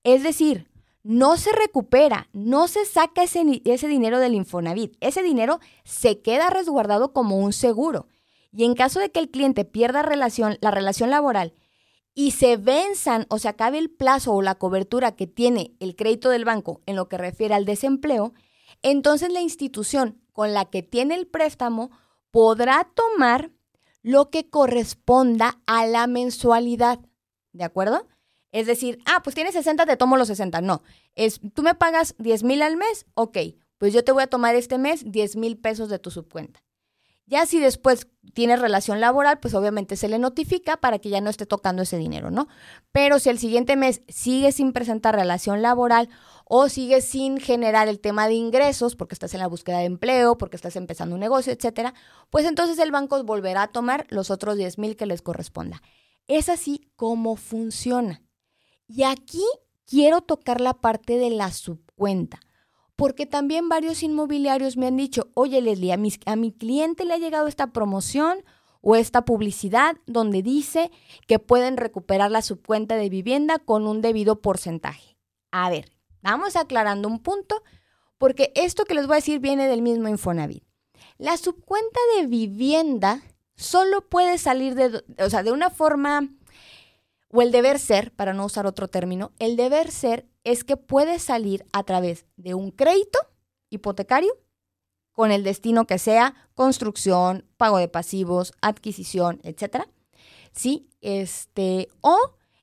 [0.03, 0.71] Es decir,
[1.03, 4.97] no se recupera, no se saca ese, ese, dinero del Infonavit.
[4.99, 8.08] Ese dinero se queda resguardado como un seguro.
[8.51, 11.53] Y en caso de que el cliente pierda relación, la relación laboral
[12.15, 16.30] y se venzan o se acabe el plazo o la cobertura que tiene el crédito
[16.30, 18.34] del banco en lo que refiere al desempleo,
[18.82, 21.91] entonces la institución con la que tiene el préstamo
[22.32, 23.51] podrá tomar
[24.01, 26.99] lo que corresponda a la mensualidad.
[27.51, 28.08] ¿De acuerdo?
[28.51, 30.62] Es decir, ah, pues tienes 60, te tomo los 60.
[30.62, 30.84] No,
[31.15, 33.38] es, tú me pagas 10 mil al mes, ok,
[33.78, 36.64] pues yo te voy a tomar este mes 10 mil pesos de tu subcuenta.
[37.28, 41.30] Ya si después tienes relación laboral, pues obviamente se le notifica para que ya no
[41.30, 42.48] esté tocando ese dinero, ¿no?
[42.92, 46.10] Pero si el siguiente mes sigue sin presentar relación laboral
[46.46, 50.38] o sigue sin generar el tema de ingresos, porque estás en la búsqueda de empleo,
[50.38, 51.96] porque estás empezando un negocio, etcétera,
[52.30, 55.82] pues entonces el banco volverá a tomar los otros 10 mil que les corresponda.
[56.28, 58.22] Es así como funciona.
[58.88, 59.44] Y aquí
[59.86, 62.40] quiero tocar la parte de la subcuenta,
[62.95, 65.97] porque también varios inmobiliarios me han dicho, oye Leslie, a
[66.36, 68.43] mi, cliente le ha llegado esta promoción
[68.81, 70.91] o esta publicidad donde dice
[71.27, 75.17] que pueden recuperar la subcuenta de vivienda con un debido porcentaje.
[75.51, 77.63] A ver, vamos aclarando un punto,
[78.17, 80.63] porque esto que les voy a decir viene del mismo Infonavit.
[81.17, 83.21] La subcuenta de vivienda
[83.55, 86.29] solo puede salir de, o sea, de una forma
[87.29, 91.19] o el deber ser, para no usar otro término, el deber ser es que puede
[91.19, 93.19] salir a través de un crédito
[93.69, 94.31] hipotecario
[95.12, 99.89] con el destino que sea construcción, pago de pasivos, adquisición, etcétera.
[100.53, 102.17] Sí, este o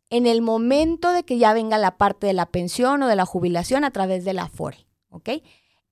[0.08, 3.26] en el momento de que ya venga la parte de la pensión o de la
[3.26, 4.86] jubilación a través de la FORE.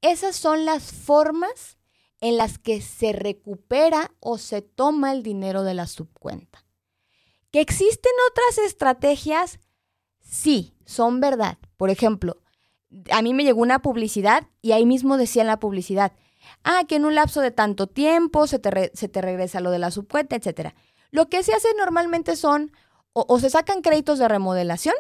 [0.03, 1.79] Esas son las formas
[2.21, 6.65] en las que se recupera o se toma el dinero de la subcuenta.
[7.51, 9.59] ¿Que existen otras estrategias?
[10.31, 11.59] Sí, son verdad.
[11.77, 12.39] Por ejemplo,
[13.11, 16.13] a mí me llegó una publicidad y ahí mismo decía en la publicidad,
[16.63, 19.81] ah, que en un lapso de tanto tiempo se te, se te regresa lo de
[19.81, 20.73] la subcuenta, etc.
[21.11, 22.73] Lo que se hace normalmente son
[23.13, 24.95] o, se sacan créditos de remodelación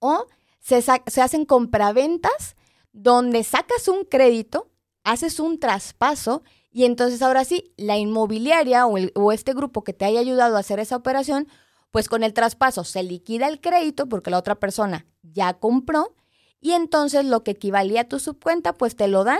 [0.00, 0.26] o
[0.58, 2.56] se, se hacen compraventas
[2.92, 4.68] donde sacas un crédito,
[5.04, 6.42] haces un traspaso
[6.74, 10.80] y entonces ahora sí, la inmobiliaria o, este grupo que te haya ayudado a hacer
[10.80, 11.46] esa operación,
[11.94, 16.16] pues con el traspaso se liquida el crédito porque la otra persona ya compró
[16.60, 19.38] y entonces lo que equivalía a tu subcuenta, pues te lo dan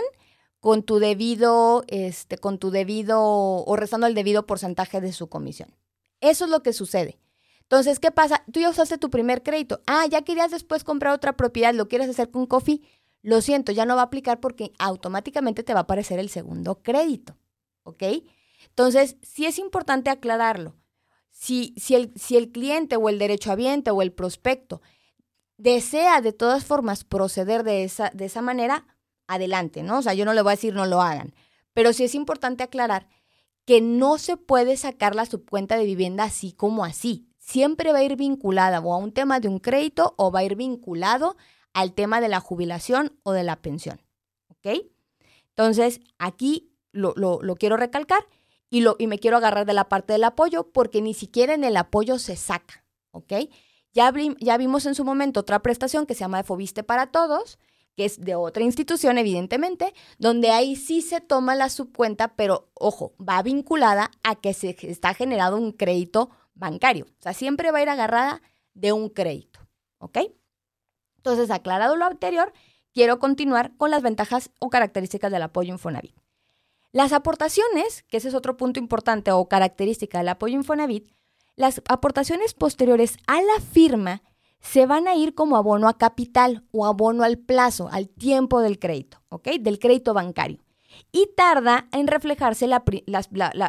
[0.61, 5.75] con tu debido, este, con tu debido o restando el debido porcentaje de su comisión.
[6.21, 7.19] Eso es lo que sucede.
[7.63, 8.45] Entonces, ¿qué pasa?
[8.49, 9.81] Tú ya usaste tu primer crédito.
[9.85, 12.81] Ah, ya querías después comprar otra propiedad, lo quieres hacer con Coffee
[13.21, 16.83] lo siento, ya no va a aplicar porque automáticamente te va a aparecer el segundo
[16.83, 17.35] crédito,
[17.83, 18.03] ¿ok?
[18.69, 20.75] Entonces, sí es importante aclararlo.
[21.37, 24.81] Si, si, el, si el cliente o el derechohabiente o el prospecto
[25.57, 28.87] desea de todas formas proceder de esa, de esa manera,
[29.27, 29.99] adelante, ¿no?
[29.99, 31.33] O sea, yo no le voy a decir no lo hagan,
[31.73, 33.09] pero sí es importante aclarar
[33.65, 37.27] que no se puede sacar la subcuenta de vivienda así como así.
[37.39, 40.43] Siempre va a ir vinculada o a un tema de un crédito o va a
[40.43, 41.35] ir vinculado
[41.73, 44.01] al tema de la jubilación o de la pensión.
[44.47, 44.85] ¿Ok?
[45.49, 47.13] Entonces, aquí lo,
[47.59, 48.25] quiero recalcar
[48.69, 51.63] y, lo, y me quiero agarrar de la parte del apoyo porque ni siquiera en
[51.63, 52.83] el apoyo se saca.
[53.11, 53.33] ¿Ok?
[53.95, 57.57] Ya, vimos en su momento otra prestación que se llama Fobiste para Todos,
[57.95, 63.13] que es de otra institución, evidentemente, donde ahí sí se toma la subcuenta, pero ojo,
[63.17, 67.05] va vinculada a que se está generado un crédito bancario.
[67.05, 68.41] O sea, siempre va a ir agarrada
[68.73, 69.61] de un crédito.
[69.99, 70.17] ¿Ok?
[71.15, 72.51] Entonces, aclarado lo anterior,
[72.93, 76.15] quiero continuar con las ventajas o características del apoyo Infonavit.
[76.95, 81.11] Las aportaciones, que ese es otro punto importante o característica del apoyo Infonavit,
[81.57, 84.23] las aportaciones posteriores a la firma
[84.61, 88.79] se van a ir como abono a capital o abono al plazo, al tiempo del
[88.79, 89.45] crédito, ¿ok?
[89.59, 90.63] Del crédito bancario.
[91.11, 92.69] Y tarda en reflejarse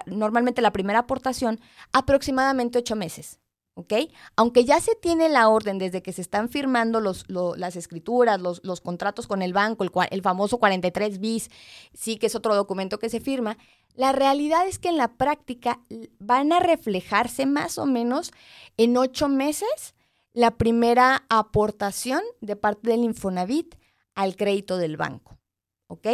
[0.07, 1.59] normalmente la primera aportación
[1.93, 3.41] aproximadamente ocho meses.
[3.77, 3.93] ¿Ok?
[4.37, 8.65] Aunque ya se tiene la orden desde que se están firmando los, las escrituras, los,
[8.65, 11.51] los, contratos con el banco, el, el famoso 43 bis,
[11.93, 13.59] sí que es otro documento que se firma,
[13.95, 15.81] la realidad es que en la práctica
[16.19, 18.33] van a reflejarse más o menos
[18.79, 19.95] en ocho meses
[20.33, 23.75] la primera aportación de parte del Infonavit
[24.15, 25.39] al crédito del banco,
[25.87, 26.09] ¿ok?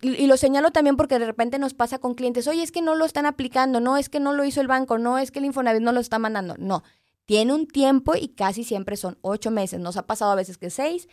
[0.00, 2.94] Y lo señalo también porque de repente nos pasa con clientes, oye, es que no
[2.94, 5.44] lo están aplicando, no, es que no lo hizo el banco, no, es que el
[5.44, 6.56] Infonavit no lo está mandando.
[6.58, 6.82] No,
[7.26, 9.78] tiene un tiempo y casi siempre son ocho meses.
[9.78, 11.08] Nos ha pasado a veces que seis.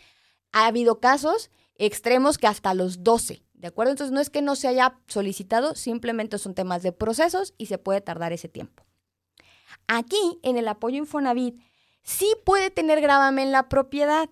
[0.52, 3.92] Ha habido casos extremos que hasta los doce, ¿de acuerdo?
[3.92, 7.78] Entonces no es que no se haya solicitado, simplemente son temas de procesos y se
[7.78, 8.84] puede tardar ese tiempo.
[9.86, 11.60] Aquí, en el apoyo Infonavit,
[12.02, 14.28] sí puede tener gravamen la propiedad.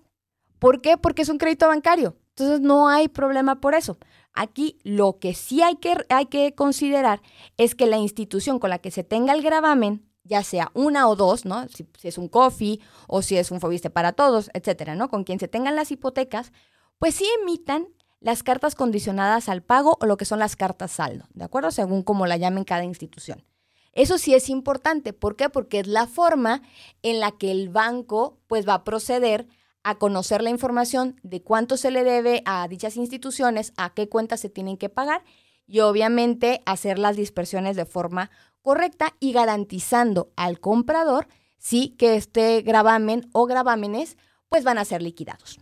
[0.59, 0.97] ¿Por qué?
[0.97, 2.17] Porque es un crédito bancario.
[2.37, 3.97] Entonces no hay problema por eso.
[4.31, 7.23] Aquí lo que sí hay que, hay que considerar
[7.57, 11.15] es que la institución con la que se tenga el gravamen, ya sea una o
[11.15, 11.67] dos, ¿no?
[11.69, 15.09] Si, es un COFI o si es un FOBISTE para todos, etcétera, ¿no?
[15.09, 16.51] Con quien se tengan las hipotecas,
[16.99, 17.87] pues sí emitan
[18.19, 21.71] las cartas condicionadas al pago o lo que son las cartas saldo, ¿de acuerdo?
[21.71, 23.43] Según como la llamen cada institución.
[23.93, 25.49] Eso sí es importante, ¿por qué?
[25.49, 26.61] Porque es la forma
[27.01, 29.47] en la que el banco pues va a proceder
[29.87, 34.41] a conocer la información de cuánto se le debe a dichas instituciones, a qué cuentas
[34.41, 35.23] se tienen que pagar
[35.65, 38.29] y obviamente hacer las dispersiones de forma
[38.61, 44.17] correcta y garantizando al comprador sí que este gravamen o gravámenes
[44.49, 45.57] pues van a ser liquidados.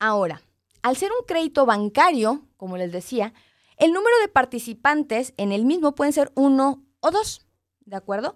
[0.00, 0.42] Ahora,
[0.82, 3.32] al ser un crédito bancario, como les decía,
[3.76, 7.46] el número de participantes en el mismo pueden ser uno o dos,
[7.84, 8.34] ¿de acuerdo?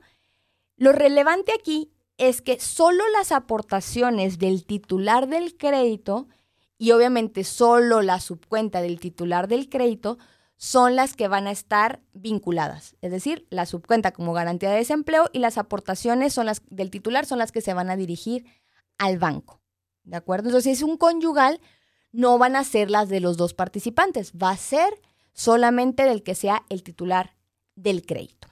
[0.77, 6.29] Lo relevante aquí es que solo las aportaciones del titular del crédito
[6.79, 10.19] y obviamente solo la subcuenta del titular del crédito
[10.57, 12.97] son las que van a estar vinculadas.
[13.01, 17.27] Es decir, la subcuenta como garantía de desempleo y las aportaciones son las del titular
[17.27, 18.47] son las que se van a dirigir
[18.99, 19.61] al banco.
[20.05, 20.49] ¿De acuerdo?
[20.49, 21.61] Entonces, si es un conyugal,
[22.13, 25.01] no van a ser las de los dos participantes, va a ser
[25.33, 27.35] solamente del que sea el titular
[27.75, 28.49] del crédito.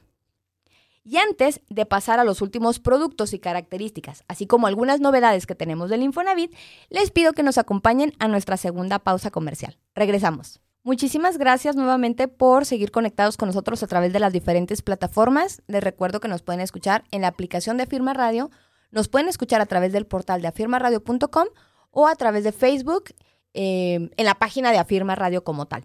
[1.05, 5.57] Y antes de pasar a los últimos productos y características, así como algunas novedades que
[5.57, 6.55] tenemos del Infonavit,
[6.91, 9.79] les pido que nos acompañen a nuestra segunda pausa comercial.
[9.95, 10.61] Regresamos.
[10.85, 15.63] Muchísimas gracias nuevamente por seguir conectados con nosotros a través de las diferentes plataformas.
[15.69, 18.51] Les recuerdo que nos pueden escuchar en la aplicación de Afirma Radio,
[18.91, 21.47] nos pueden escuchar a través del portal de afirmaradio.com
[21.91, 23.15] o a través de Facebook
[23.55, 25.85] eh, en la página de Afirma Radio como tal.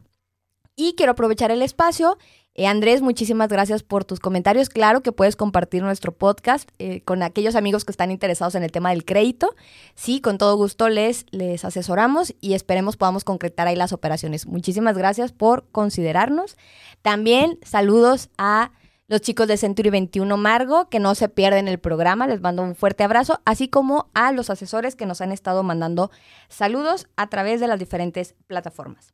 [0.76, 2.18] Y quiero aprovechar el espacio
[2.58, 4.70] eh, Andrés, muchísimas gracias por tus comentarios.
[4.70, 8.72] Claro que puedes compartir nuestro podcast eh, con aquellos amigos que están interesados en el
[8.72, 9.56] tema del crédito.
[9.94, 14.48] Sí, con todo gusto les, les asesoramos y esperemos podamos concretar ahí las operaciones.
[14.48, 16.58] Muchísimas gracias por considerarnos.
[17.04, 18.72] También saludos a
[19.08, 22.26] los chicos de Century 21 Margo, que no se pierden el programa.
[22.26, 26.10] Les mando un fuerte abrazo, así como a los asesores que nos han estado mandando
[26.50, 29.14] saludos a través de las diferentes plataformas.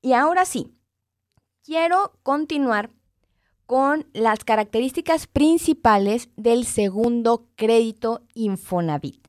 [0.00, 0.72] Y ahora sí,
[1.70, 2.90] quiero continuar
[3.64, 9.28] con las características principales del segundo crédito Infonavit.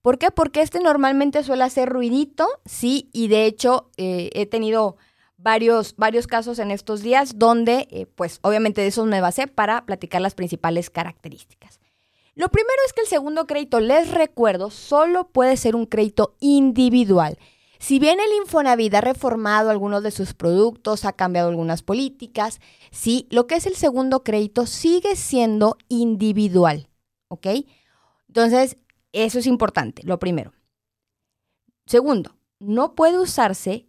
[0.00, 0.30] ¿Por qué?
[0.30, 4.96] Porque este normalmente suele hacer ruidito, sí, y de hecho eh, he tenido
[5.38, 9.84] varios, varios casos en estos días donde, eh, pues obviamente de esos me basé para
[9.84, 11.80] platicar las principales características.
[12.36, 17.38] Lo primero es que el segundo crédito, les recuerdo, solo puede ser un crédito individual.
[17.82, 22.60] Si bien el Infonavit ha reformado algunos de sus productos, ha cambiado algunas políticas,
[22.92, 26.88] sí, lo que es el segundo crédito sigue siendo individual,
[27.26, 27.48] ¿ok?
[28.28, 28.76] Entonces,
[29.10, 30.52] eso es importante, lo primero.
[31.84, 33.88] Segundo, no puede usarse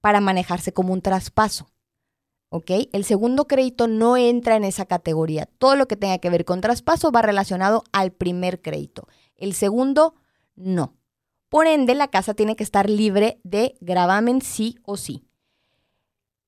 [0.00, 1.68] para manejarse como un traspaso.
[2.48, 2.70] ¿Ok?
[2.92, 5.44] El segundo crédito no entra en esa categoría.
[5.58, 9.08] Todo lo que tenga que ver con traspaso va relacionado al primer crédito.
[9.36, 10.14] El segundo,
[10.54, 10.96] no.
[11.48, 15.26] Por ende, la casa tiene que estar libre de gravamen sí o sí.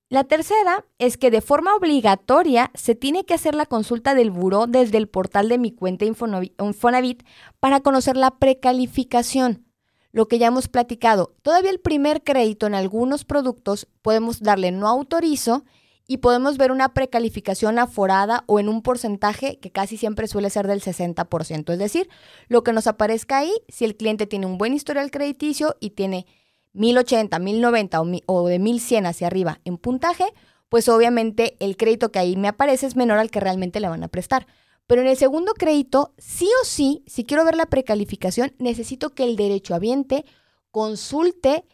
[0.09, 4.65] La tercera es que de forma obligatoria se tiene que hacer la consulta del buró
[4.65, 7.23] desde el portal de mi cuenta Infonavit
[7.59, 9.67] para conocer la precalificación.
[10.11, 14.87] Lo que ya hemos platicado, todavía el primer crédito en algunos productos podemos darle no
[14.87, 15.63] autorizo
[16.11, 20.65] y podemos ver una precalificación aforada o en un porcentaje que casi siempre suele ser
[20.65, 21.71] del 60%.
[21.71, 22.09] Es decir,
[22.47, 26.25] lo que nos aparezca ahí, si el cliente tiene un buen historial crediticio y tiene
[26.73, 30.25] 1080, 1090 o, de 1100 hacia arriba en puntaje,
[30.67, 34.03] pues obviamente el crédito que ahí me aparece es menor al que realmente le van
[34.03, 34.47] a prestar.
[34.87, 39.25] Pero en el segundo crédito, sí o sí, si quiero ver la precalificación, necesito que
[39.25, 40.25] el derechohabiente
[40.71, 41.65] consulte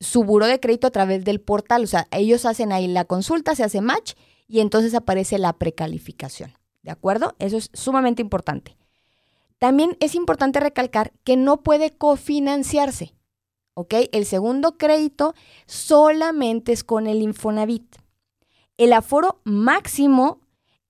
[0.00, 1.84] su buro de crédito a través del portal.
[1.84, 4.14] O sea, ellos hacen ahí la consulta, se hace match
[4.46, 6.52] y entonces aparece la precalificación.
[6.82, 7.34] ¿De acuerdo?
[7.38, 8.76] Eso es sumamente importante.
[9.58, 13.14] También es importante recalcar que no puede cofinanciarse.
[13.74, 13.94] ¿Ok?
[14.12, 15.34] El segundo crédito
[15.66, 17.96] solamente es con el Infonavit.
[18.76, 20.40] El aforo máximo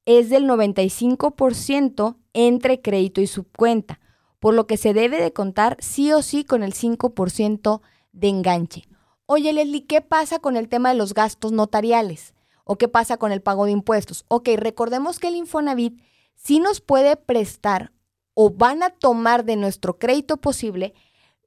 [0.05, 4.01] es del 95% entre crédito y subcuenta,
[4.39, 7.81] por lo que se debe de contar sí o sí con el 5%
[8.13, 8.89] de enganche.
[9.31, 12.33] Oye, Leslie, ¿qué pasa con el tema de los gastos notariales?
[12.65, 14.25] ¿O qué pasa con el pago de impuestos?
[14.29, 16.01] Ok, recordemos que el Infonavit
[16.35, 17.93] sí nos puede prestar
[18.33, 20.95] o van a tomar de nuestro crédito posible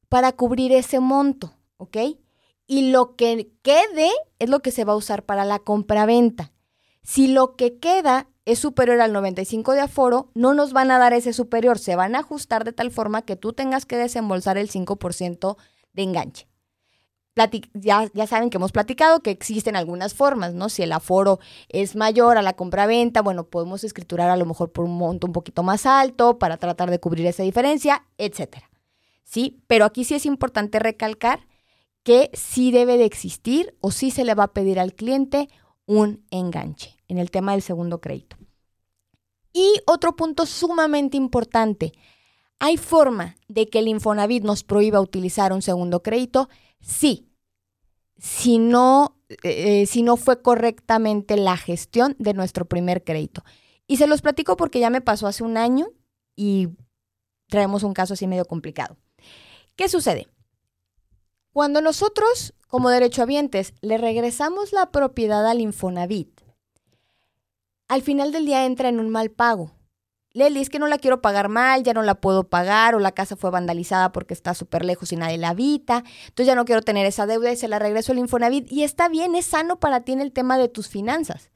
[0.10, 1.98] para cubrir ese monto, ¿ok?
[2.68, 6.52] Y lo que quede es lo que se va a usar para la compraventa.
[7.02, 11.14] Si lo que queda es superior al 95 de aforo, no nos van a dar
[11.14, 14.70] ese superior, se van a ajustar de tal forma que tú tengas que desembolsar el
[14.70, 15.58] 5%
[15.94, 16.51] de enganche
[17.36, 20.70] ya, ya, saben que hemos platicado que existen algunas formas, ¿no?
[20.70, 24.86] Si el aforo es mayor a la compra-venta, bueno, podemos escriturar a lo mejor por
[24.86, 28.70] un monto un poquito más alto para tratar de cubrir esa diferencia, etcétera.
[29.24, 29.64] ¿Sí?
[29.68, 31.48] Pero aquí sí es importante recalcar
[32.04, 35.48] que sí debe de existir o sí se le va a pedir al cliente
[35.86, 38.38] un enganche en el tema del segundo crédito.
[39.54, 41.94] Y otro punto sumamente importante,
[42.60, 46.50] ¿hay forma de que el Infonavit nos prohíba utilizar un segundo crédito?
[46.82, 47.32] Sí,
[48.18, 53.44] si no, eh, si no fue correctamente la gestión de nuestro primer crédito.
[53.88, 55.88] Y se los platico porque ya me pasó hace un año
[56.36, 56.70] y
[57.48, 58.98] traemos un caso así medio complicado.
[59.76, 60.28] ¿Qué sucede?
[61.52, 66.42] Cuando nosotros, como derechohabientes, le regresamos la propiedad al Infonavit,
[67.92, 69.74] al final del día entra en un mal pago.
[70.34, 73.12] Leli, es que no la quiero pagar mal, ya no la puedo pagar, o la
[73.12, 76.82] casa fue vandalizada porque está súper lejos y nadie la habita, entonces ya no quiero
[76.82, 78.72] tener esa deuda y se la regreso al Infonavit.
[78.72, 81.52] Y está bien, es sano para ti en el tema de tus finanzas.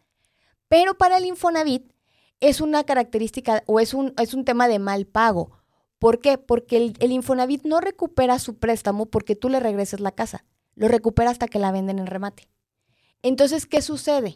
[0.68, 1.92] Pero para el Infonavit
[2.40, 5.52] es una característica o es un, es un tema de mal pago.
[6.00, 6.38] ¿Por qué?
[6.38, 10.46] Porque el, Infonavit no recupera su préstamo porque tú le regreses la casa.
[10.76, 12.50] Lo recupera hasta que la venden en remate.
[13.22, 14.36] Entonces, ¿qué sucede?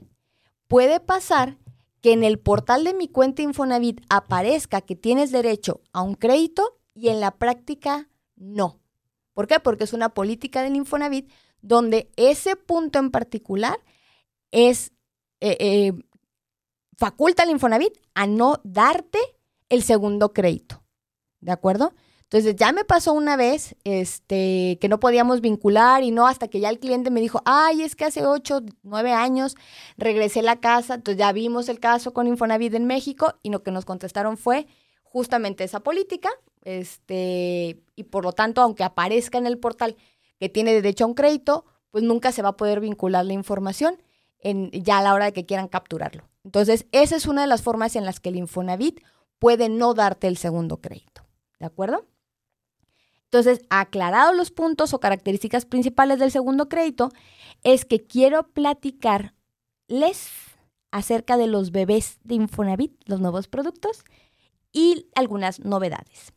[0.68, 1.58] Puede pasar
[2.02, 6.80] que en el portal de mi cuenta Infonavit aparezca que tienes derecho a un crédito
[6.94, 8.80] y en la práctica no.
[9.34, 9.60] ¿Por qué?
[9.60, 11.32] Porque es una política del Infonavit
[11.62, 13.80] donde ese punto en particular
[14.52, 14.92] es
[15.42, 15.94] eh, eh,
[16.98, 19.20] faculta al Infonavit a no darte
[19.70, 20.84] el segundo crédito.
[21.40, 21.94] ¿De acuerdo?
[22.32, 26.60] Entonces ya me pasó una vez este, que no podíamos vincular y no hasta que
[26.60, 29.56] ya el cliente me dijo, ay, es que hace ocho, nueve años
[29.98, 33.64] regresé a la casa, entonces ya vimos el caso con Infonavit en México y lo
[33.64, 34.68] que nos contestaron fue
[35.02, 36.30] justamente esa política,
[36.62, 39.98] este, y por lo tanto, aunque aparezca en el portal
[40.40, 44.00] que tiene derecho a un crédito, pues nunca se va a poder vincular la información
[44.38, 46.30] en, ya a la hora de que quieran capturarlo.
[46.44, 49.02] Entonces, esa es una de las formas en las que el Infonavit
[49.40, 51.24] puede no darte el segundo crédito.
[51.60, 52.06] ¿De acuerdo?
[53.32, 57.12] Entonces, aclarados los puntos o características principales del segundo crédito,
[57.64, 59.34] es que quiero platicarles
[60.90, 64.04] acerca de los bebés de Infonavit, los nuevos productos
[64.72, 66.34] y algunas novedades.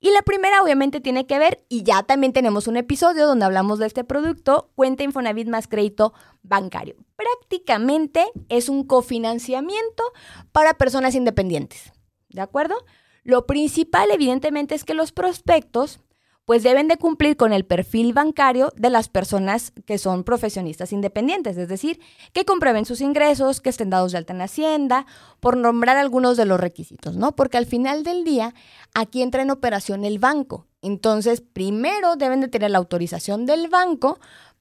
[0.00, 3.78] Y la primera obviamente tiene que ver, y ya también tenemos un episodio donde hablamos
[3.78, 6.96] de este producto, cuenta Infonavit más crédito bancario.
[7.14, 10.02] Prácticamente es un cofinanciamiento
[10.50, 11.92] para personas independientes.
[12.28, 12.74] ¿De acuerdo?
[13.22, 16.00] Lo principal evidentemente es que los prospectos
[16.44, 21.56] pues deben de cumplir con el perfil bancario de las personas que son profesionistas independientes,
[21.56, 22.00] es decir,
[22.32, 25.06] que comprueben sus ingresos, que estén dados de alta en Hacienda,
[25.40, 27.34] por nombrar algunos de los requisitos, ¿no?
[27.34, 28.54] Porque al final del día
[28.94, 30.66] aquí entra en operación el banco.
[30.82, 34.18] Entonces, primero deben de tener la autorización del banco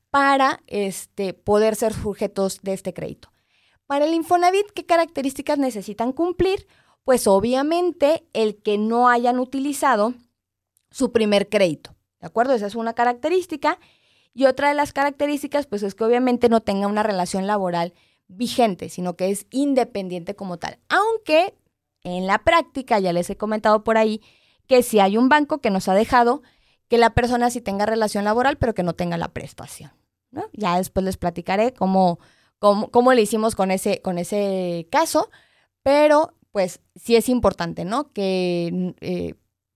[0.09, 3.29] para este, poder ser sujetos de este crédito.
[3.87, 6.67] Para el Infonavit, ¿qué características necesitan cumplir?
[7.03, 10.13] Pues obviamente el que no hayan utilizado
[10.93, 11.95] su primer crédito.
[12.21, 12.53] ¿De acuerdo?
[12.53, 13.79] Esa es una característica.
[14.33, 17.93] Y otra de las características, pues es que obviamente no tenga una relación laboral
[18.27, 20.79] vigente, sino que es independiente como tal.
[20.89, 21.55] Aunque
[22.03, 24.21] en la práctica, ya les he comentado por ahí,
[24.67, 26.43] que si hay un banco que nos ha dejado
[26.87, 29.91] que la persona sí tenga relación laboral, pero que no tenga la prestación.
[30.53, 32.19] Ya después les platicaré cómo,
[32.59, 35.29] cómo, cómo le hicimos con ese, con ese caso,
[35.81, 38.11] pero pues sí es importante, ¿no?
[38.13, 39.35] Que eh,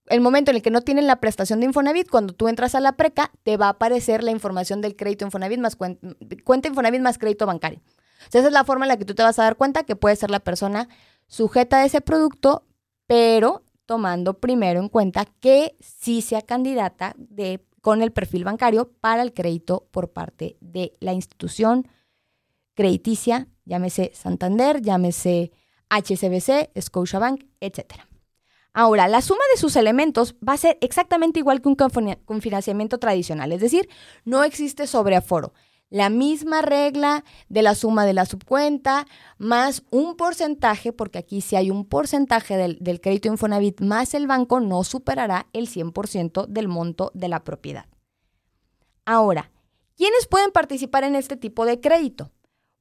[0.09, 2.79] el momento en el que no tienen la prestación de Infonavit, cuando tú entras a
[2.79, 7.17] la preca, te va a aparecer la información del crédito Infonavit más cuenta, Infonavit más
[7.17, 7.81] crédito bancario.
[8.27, 10.15] esa es la forma en la que tú te vas a dar cuenta que puede
[10.15, 10.87] ser la persona
[11.27, 12.65] sujeta a ese producto,
[13.05, 19.21] pero tomando primero en cuenta que sí sea candidata de, con el perfil bancario para
[19.21, 21.87] el crédito por parte de la institución
[22.75, 25.51] crediticia, llámese Santander, llámese
[25.89, 28.06] HSBC, Scotiabank, etc.
[28.74, 33.51] Ahora, la suma de sus elementos va a ser exactamente igual que un financiamiento tradicional,
[33.51, 33.89] es decir,
[34.24, 35.53] no existe sobreaforo
[35.89, 39.05] la misma regla de la suma de la subcuenta
[39.38, 44.28] más un porcentaje, porque aquí si hay un porcentaje del, del crédito Infonavit más el
[44.28, 47.86] banco no superará el 100% del monto de la propiedad.
[49.05, 49.51] Ahora,
[49.95, 52.32] ¿quiénes pueden participar en este tipo de crédito?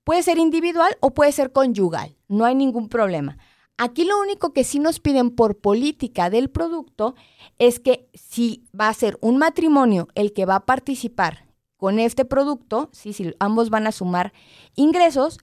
[0.02, 3.38] Puede ser individual o puede ser conyugal, no hay ningún problema.
[3.78, 7.14] Aquí lo único que sí nos piden por política del producto
[7.58, 11.46] es que si va a ser un matrimonio el que va a participar
[11.76, 14.32] con este producto, si ambos van a sumar
[14.76, 15.38] ingresos,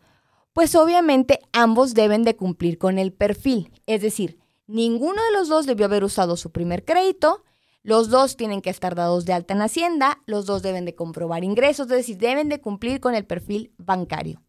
[0.52, 3.72] pues obviamente ambos deben de cumplir con el perfil.
[3.86, 7.44] Es decir, ninguno de los dos debió haber usado su primer crédito,
[7.84, 11.44] los dos tienen que estar dados de alta en Hacienda, los dos deben de comprobar
[11.44, 14.42] ingresos, es decir, deben de cumplir con el perfil bancario.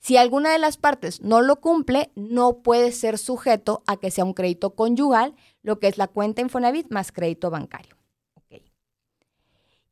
[0.00, 4.24] Si alguna de las partes no lo cumple, no puede ser sujeto a que sea
[4.24, 7.96] un crédito conyugal, lo que es la cuenta Infonavit más crédito bancario.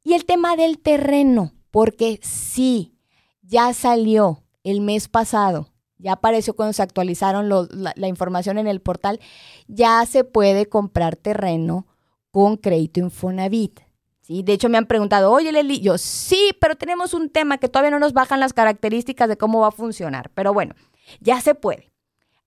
[0.03, 2.95] Y el tema del terreno, porque sí,
[3.43, 9.21] ya salió el mes pasado, ya apareció cuando se actualizaron la, información en el portal,
[9.67, 11.87] ya se puede comprar terreno
[12.31, 13.81] con crédito Infonavit.
[14.29, 14.43] ¿Sí?
[14.43, 17.91] De hecho, me han preguntado, oye, Leli, yo sí, pero tenemos un tema que todavía
[17.91, 20.31] no nos bajan las características de cómo va a funcionar.
[20.35, 20.74] Pero bueno,
[21.20, 21.91] ya se puede.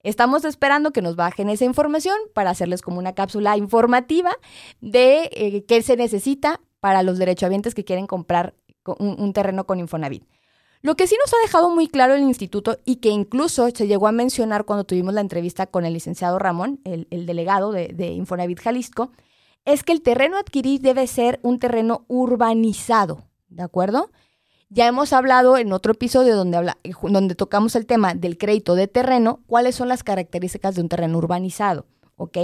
[0.04, 4.32] Estamos esperando que nos bajen esa información para hacerles como una cápsula informativa
[4.80, 8.56] de eh, qué se necesita para los derechohabientes que quieren comprar
[8.98, 10.24] un, terreno con Infonavit.
[10.82, 14.08] Lo que sí nos ha dejado muy claro el instituto y que incluso se llegó
[14.08, 19.12] a mencionar cuando tuvimos la entrevista con el licenciado Ramón, el, delegado de, Infonavit Jalisco,
[19.66, 24.10] es que el terreno adquirir debe ser un terreno urbanizado, ¿de acuerdo?
[24.70, 28.88] Ya hemos hablado en otro episodio donde, habla, donde tocamos el tema del crédito de
[28.88, 31.86] terreno, cuáles son las características de un terreno urbanizado,
[32.16, 32.38] ¿ok?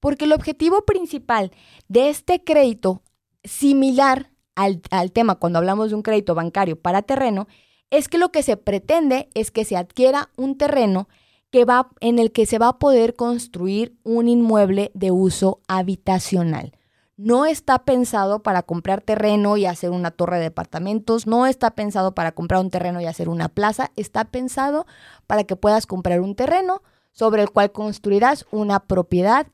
[0.00, 1.52] Porque el objetivo principal
[1.86, 3.02] de este crédito
[3.44, 4.80] similar al,
[5.12, 7.46] tema cuando hablamos de un crédito bancario para terreno,
[7.90, 11.08] es que lo que se pretende es que se adquiera un terreno
[11.50, 16.72] que va, en el que se va a poder construir un inmueble de uso habitacional.
[17.16, 22.14] No está pensado para comprar terreno y hacer una torre de departamentos, no está pensado
[22.14, 24.86] para comprar un terreno y hacer una plaza, está pensado
[25.26, 26.82] para que puedas comprar un terreno
[27.12, 29.48] sobre el cual construirás una propiedad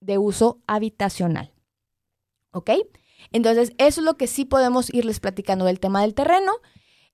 [0.00, 1.52] de uso habitacional.
[2.52, 2.70] ¿Ok?
[3.32, 6.52] Entonces, eso es lo que sí podemos irles platicando del tema del terreno.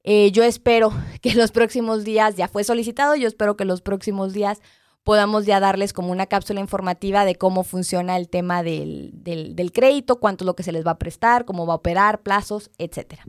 [0.05, 0.93] Eh, yo espero
[1.23, 4.61] que los próximos días, ya fue solicitado, yo espero que los próximos días
[5.03, 10.19] podamos ya darles como una cápsula informativa de cómo funciona el tema del, del, crédito,
[10.19, 13.21] cuánto es lo que se les va a prestar, cómo va a operar, plazos, etc.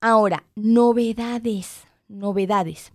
[0.00, 2.92] Ahora, novedades, novedades.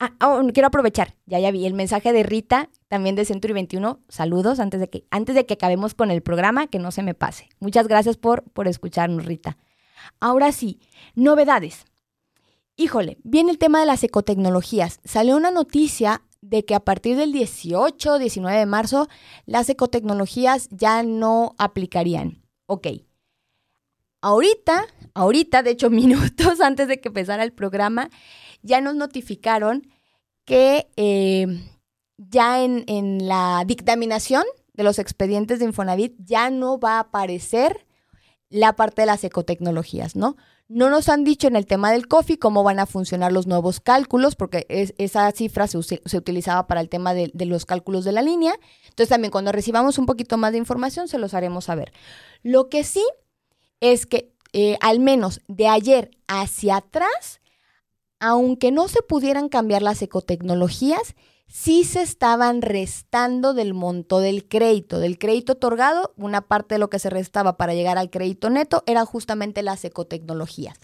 [0.00, 4.00] Ah, oh, quiero aprovechar, ya ya vi el mensaje de Rita, también de Century 21.
[4.08, 7.14] Saludos antes de que antes de que acabemos con el programa, que no se me
[7.14, 7.48] pase.
[7.60, 9.58] Muchas gracias por, por escucharnos, Rita.
[10.18, 10.80] Ahora sí,
[11.14, 11.84] novedades.
[12.76, 15.00] Híjole, viene el tema de las ecotecnologías.
[15.04, 19.08] Salió una noticia de que a partir del 18, 19 de marzo,
[19.46, 22.42] las ecotecnologías ya no aplicarían.
[22.66, 22.88] Ok.
[24.20, 28.10] Ahorita, ahorita, de hecho, minutos antes de que empezara el programa,
[28.62, 29.86] ya nos notificaron
[30.44, 31.46] que eh,
[32.16, 34.44] ya en, la dictaminación
[34.74, 37.86] de los expedientes de Infonavit ya no va a aparecer
[38.48, 40.36] la parte de las ecotecnologías, ¿no?
[40.74, 43.80] No nos han dicho en el tema del COFI cómo van a funcionar los nuevos
[43.80, 44.66] cálculos, porque
[44.96, 45.78] esa cifra se,
[46.16, 48.54] utilizaba para el tema de, los cálculos de la línea.
[48.84, 51.92] Entonces también cuando recibamos un poquito más de información se los haremos saber.
[52.42, 53.04] Lo que sí
[53.80, 57.42] es que eh, al menos de ayer hacia atrás
[58.18, 61.16] aunque no se pudieran cambiar las ecotecnologías,
[61.52, 64.98] sí se estaban restando del monto del crédito.
[64.98, 68.82] Del crédito otorgado, una parte de lo que se restaba para llegar al crédito neto
[68.86, 70.78] era justamente las ecotecnologías.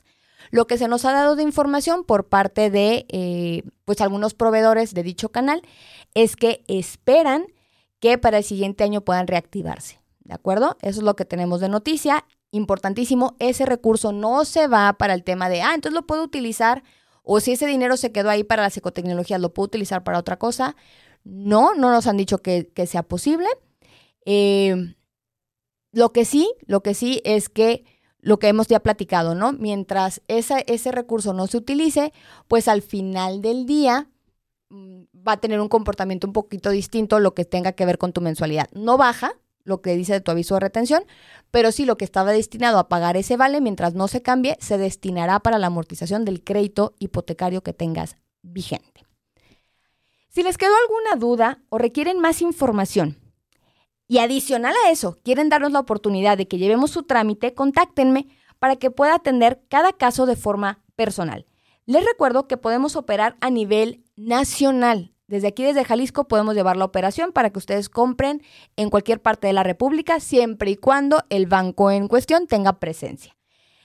[0.50, 4.92] Lo que se nos ha dado de información por parte de eh, pues algunos proveedores
[4.92, 5.62] de dicho canal
[6.12, 7.46] es que esperan
[7.98, 10.00] que para el siguiente año puedan reactivarse.
[10.20, 10.76] ¿De acuerdo?
[10.82, 12.26] Eso es lo que tenemos de noticia.
[12.50, 16.82] Importantísimo, ese recurso no se va para el tema de, ah, entonces lo puedo utilizar
[17.30, 20.38] o si ese dinero se quedó ahí para las ecotecnologías, ¿lo puedo utilizar para otra
[20.38, 20.76] cosa?
[21.24, 23.46] No, no nos han dicho que, sea posible.
[24.24, 24.94] Eh,
[25.92, 27.84] lo que sí, lo que sí es que
[28.20, 29.52] lo que hemos ya platicado, ¿no?
[29.52, 32.14] Mientras ese recurso no se utilice,
[32.48, 34.08] pues al final del día
[34.70, 38.14] mm, va a tener un comportamiento un poquito distinto lo que tenga que ver con
[38.14, 38.70] tu mensualidad.
[38.72, 39.34] No baja
[39.68, 41.04] lo que dice de tu aviso de retención,
[41.50, 44.78] pero sí lo que estaba destinado a pagar ese vale mientras no se cambie, se
[44.78, 49.04] destinará para la amortización del crédito hipotecario que tengas vigente.
[50.28, 53.16] Si les quedó alguna duda o requieren más información,
[54.08, 58.26] y adicional a eso, quieren darnos la oportunidad de que llevemos su trámite, contáctenme
[58.58, 61.46] para que pueda atender cada caso de forma personal.
[61.84, 65.12] Les recuerdo que podemos operar a nivel nacional.
[65.28, 68.42] Desde aquí, desde Jalisco, podemos llevar la operación para que ustedes compren
[68.76, 73.36] en cualquier parte de la República, siempre y cuando el banco en cuestión tenga presencia.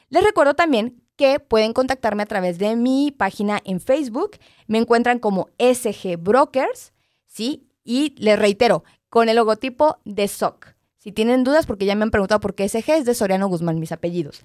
[0.08, 4.38] Les recuerdo también que pueden contactarme a través de mi página en Facebook.
[4.68, 6.94] Me encuentran como SG Brokers,
[7.28, 7.68] ¿sí?
[7.84, 10.68] Y les reitero, con el logotipo de SOC.
[10.98, 13.82] Si tienen dudas, porque ya me han preguntado por qué SG es de Soriano Guzmán,
[13.82, 14.42] mis apellidos.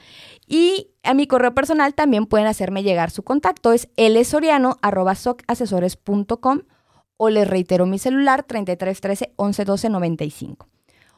[0.49, 3.72] Y a mi correo personal también pueden hacerme llegar su contacto.
[3.72, 6.62] Es lsoriano.socasesores.com
[7.19, 10.66] o les reitero mi celular 3313 1112 95.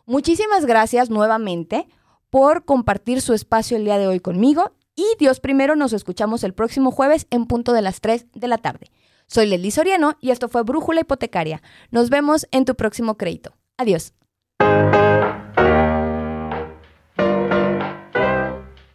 [0.06, 1.86] Muchísimas gracias nuevamente
[2.30, 6.54] por compartir su espacio el día de hoy conmigo y Dios primero nos escuchamos el
[6.54, 8.90] próximo jueves en punto de las 3 de la tarde.
[9.28, 11.62] Soy Lely Soriano y esto fue Brújula Hipotecaria.
[11.92, 13.54] Nos vemos en tu próximo crédito.
[13.76, 14.12] Adiós.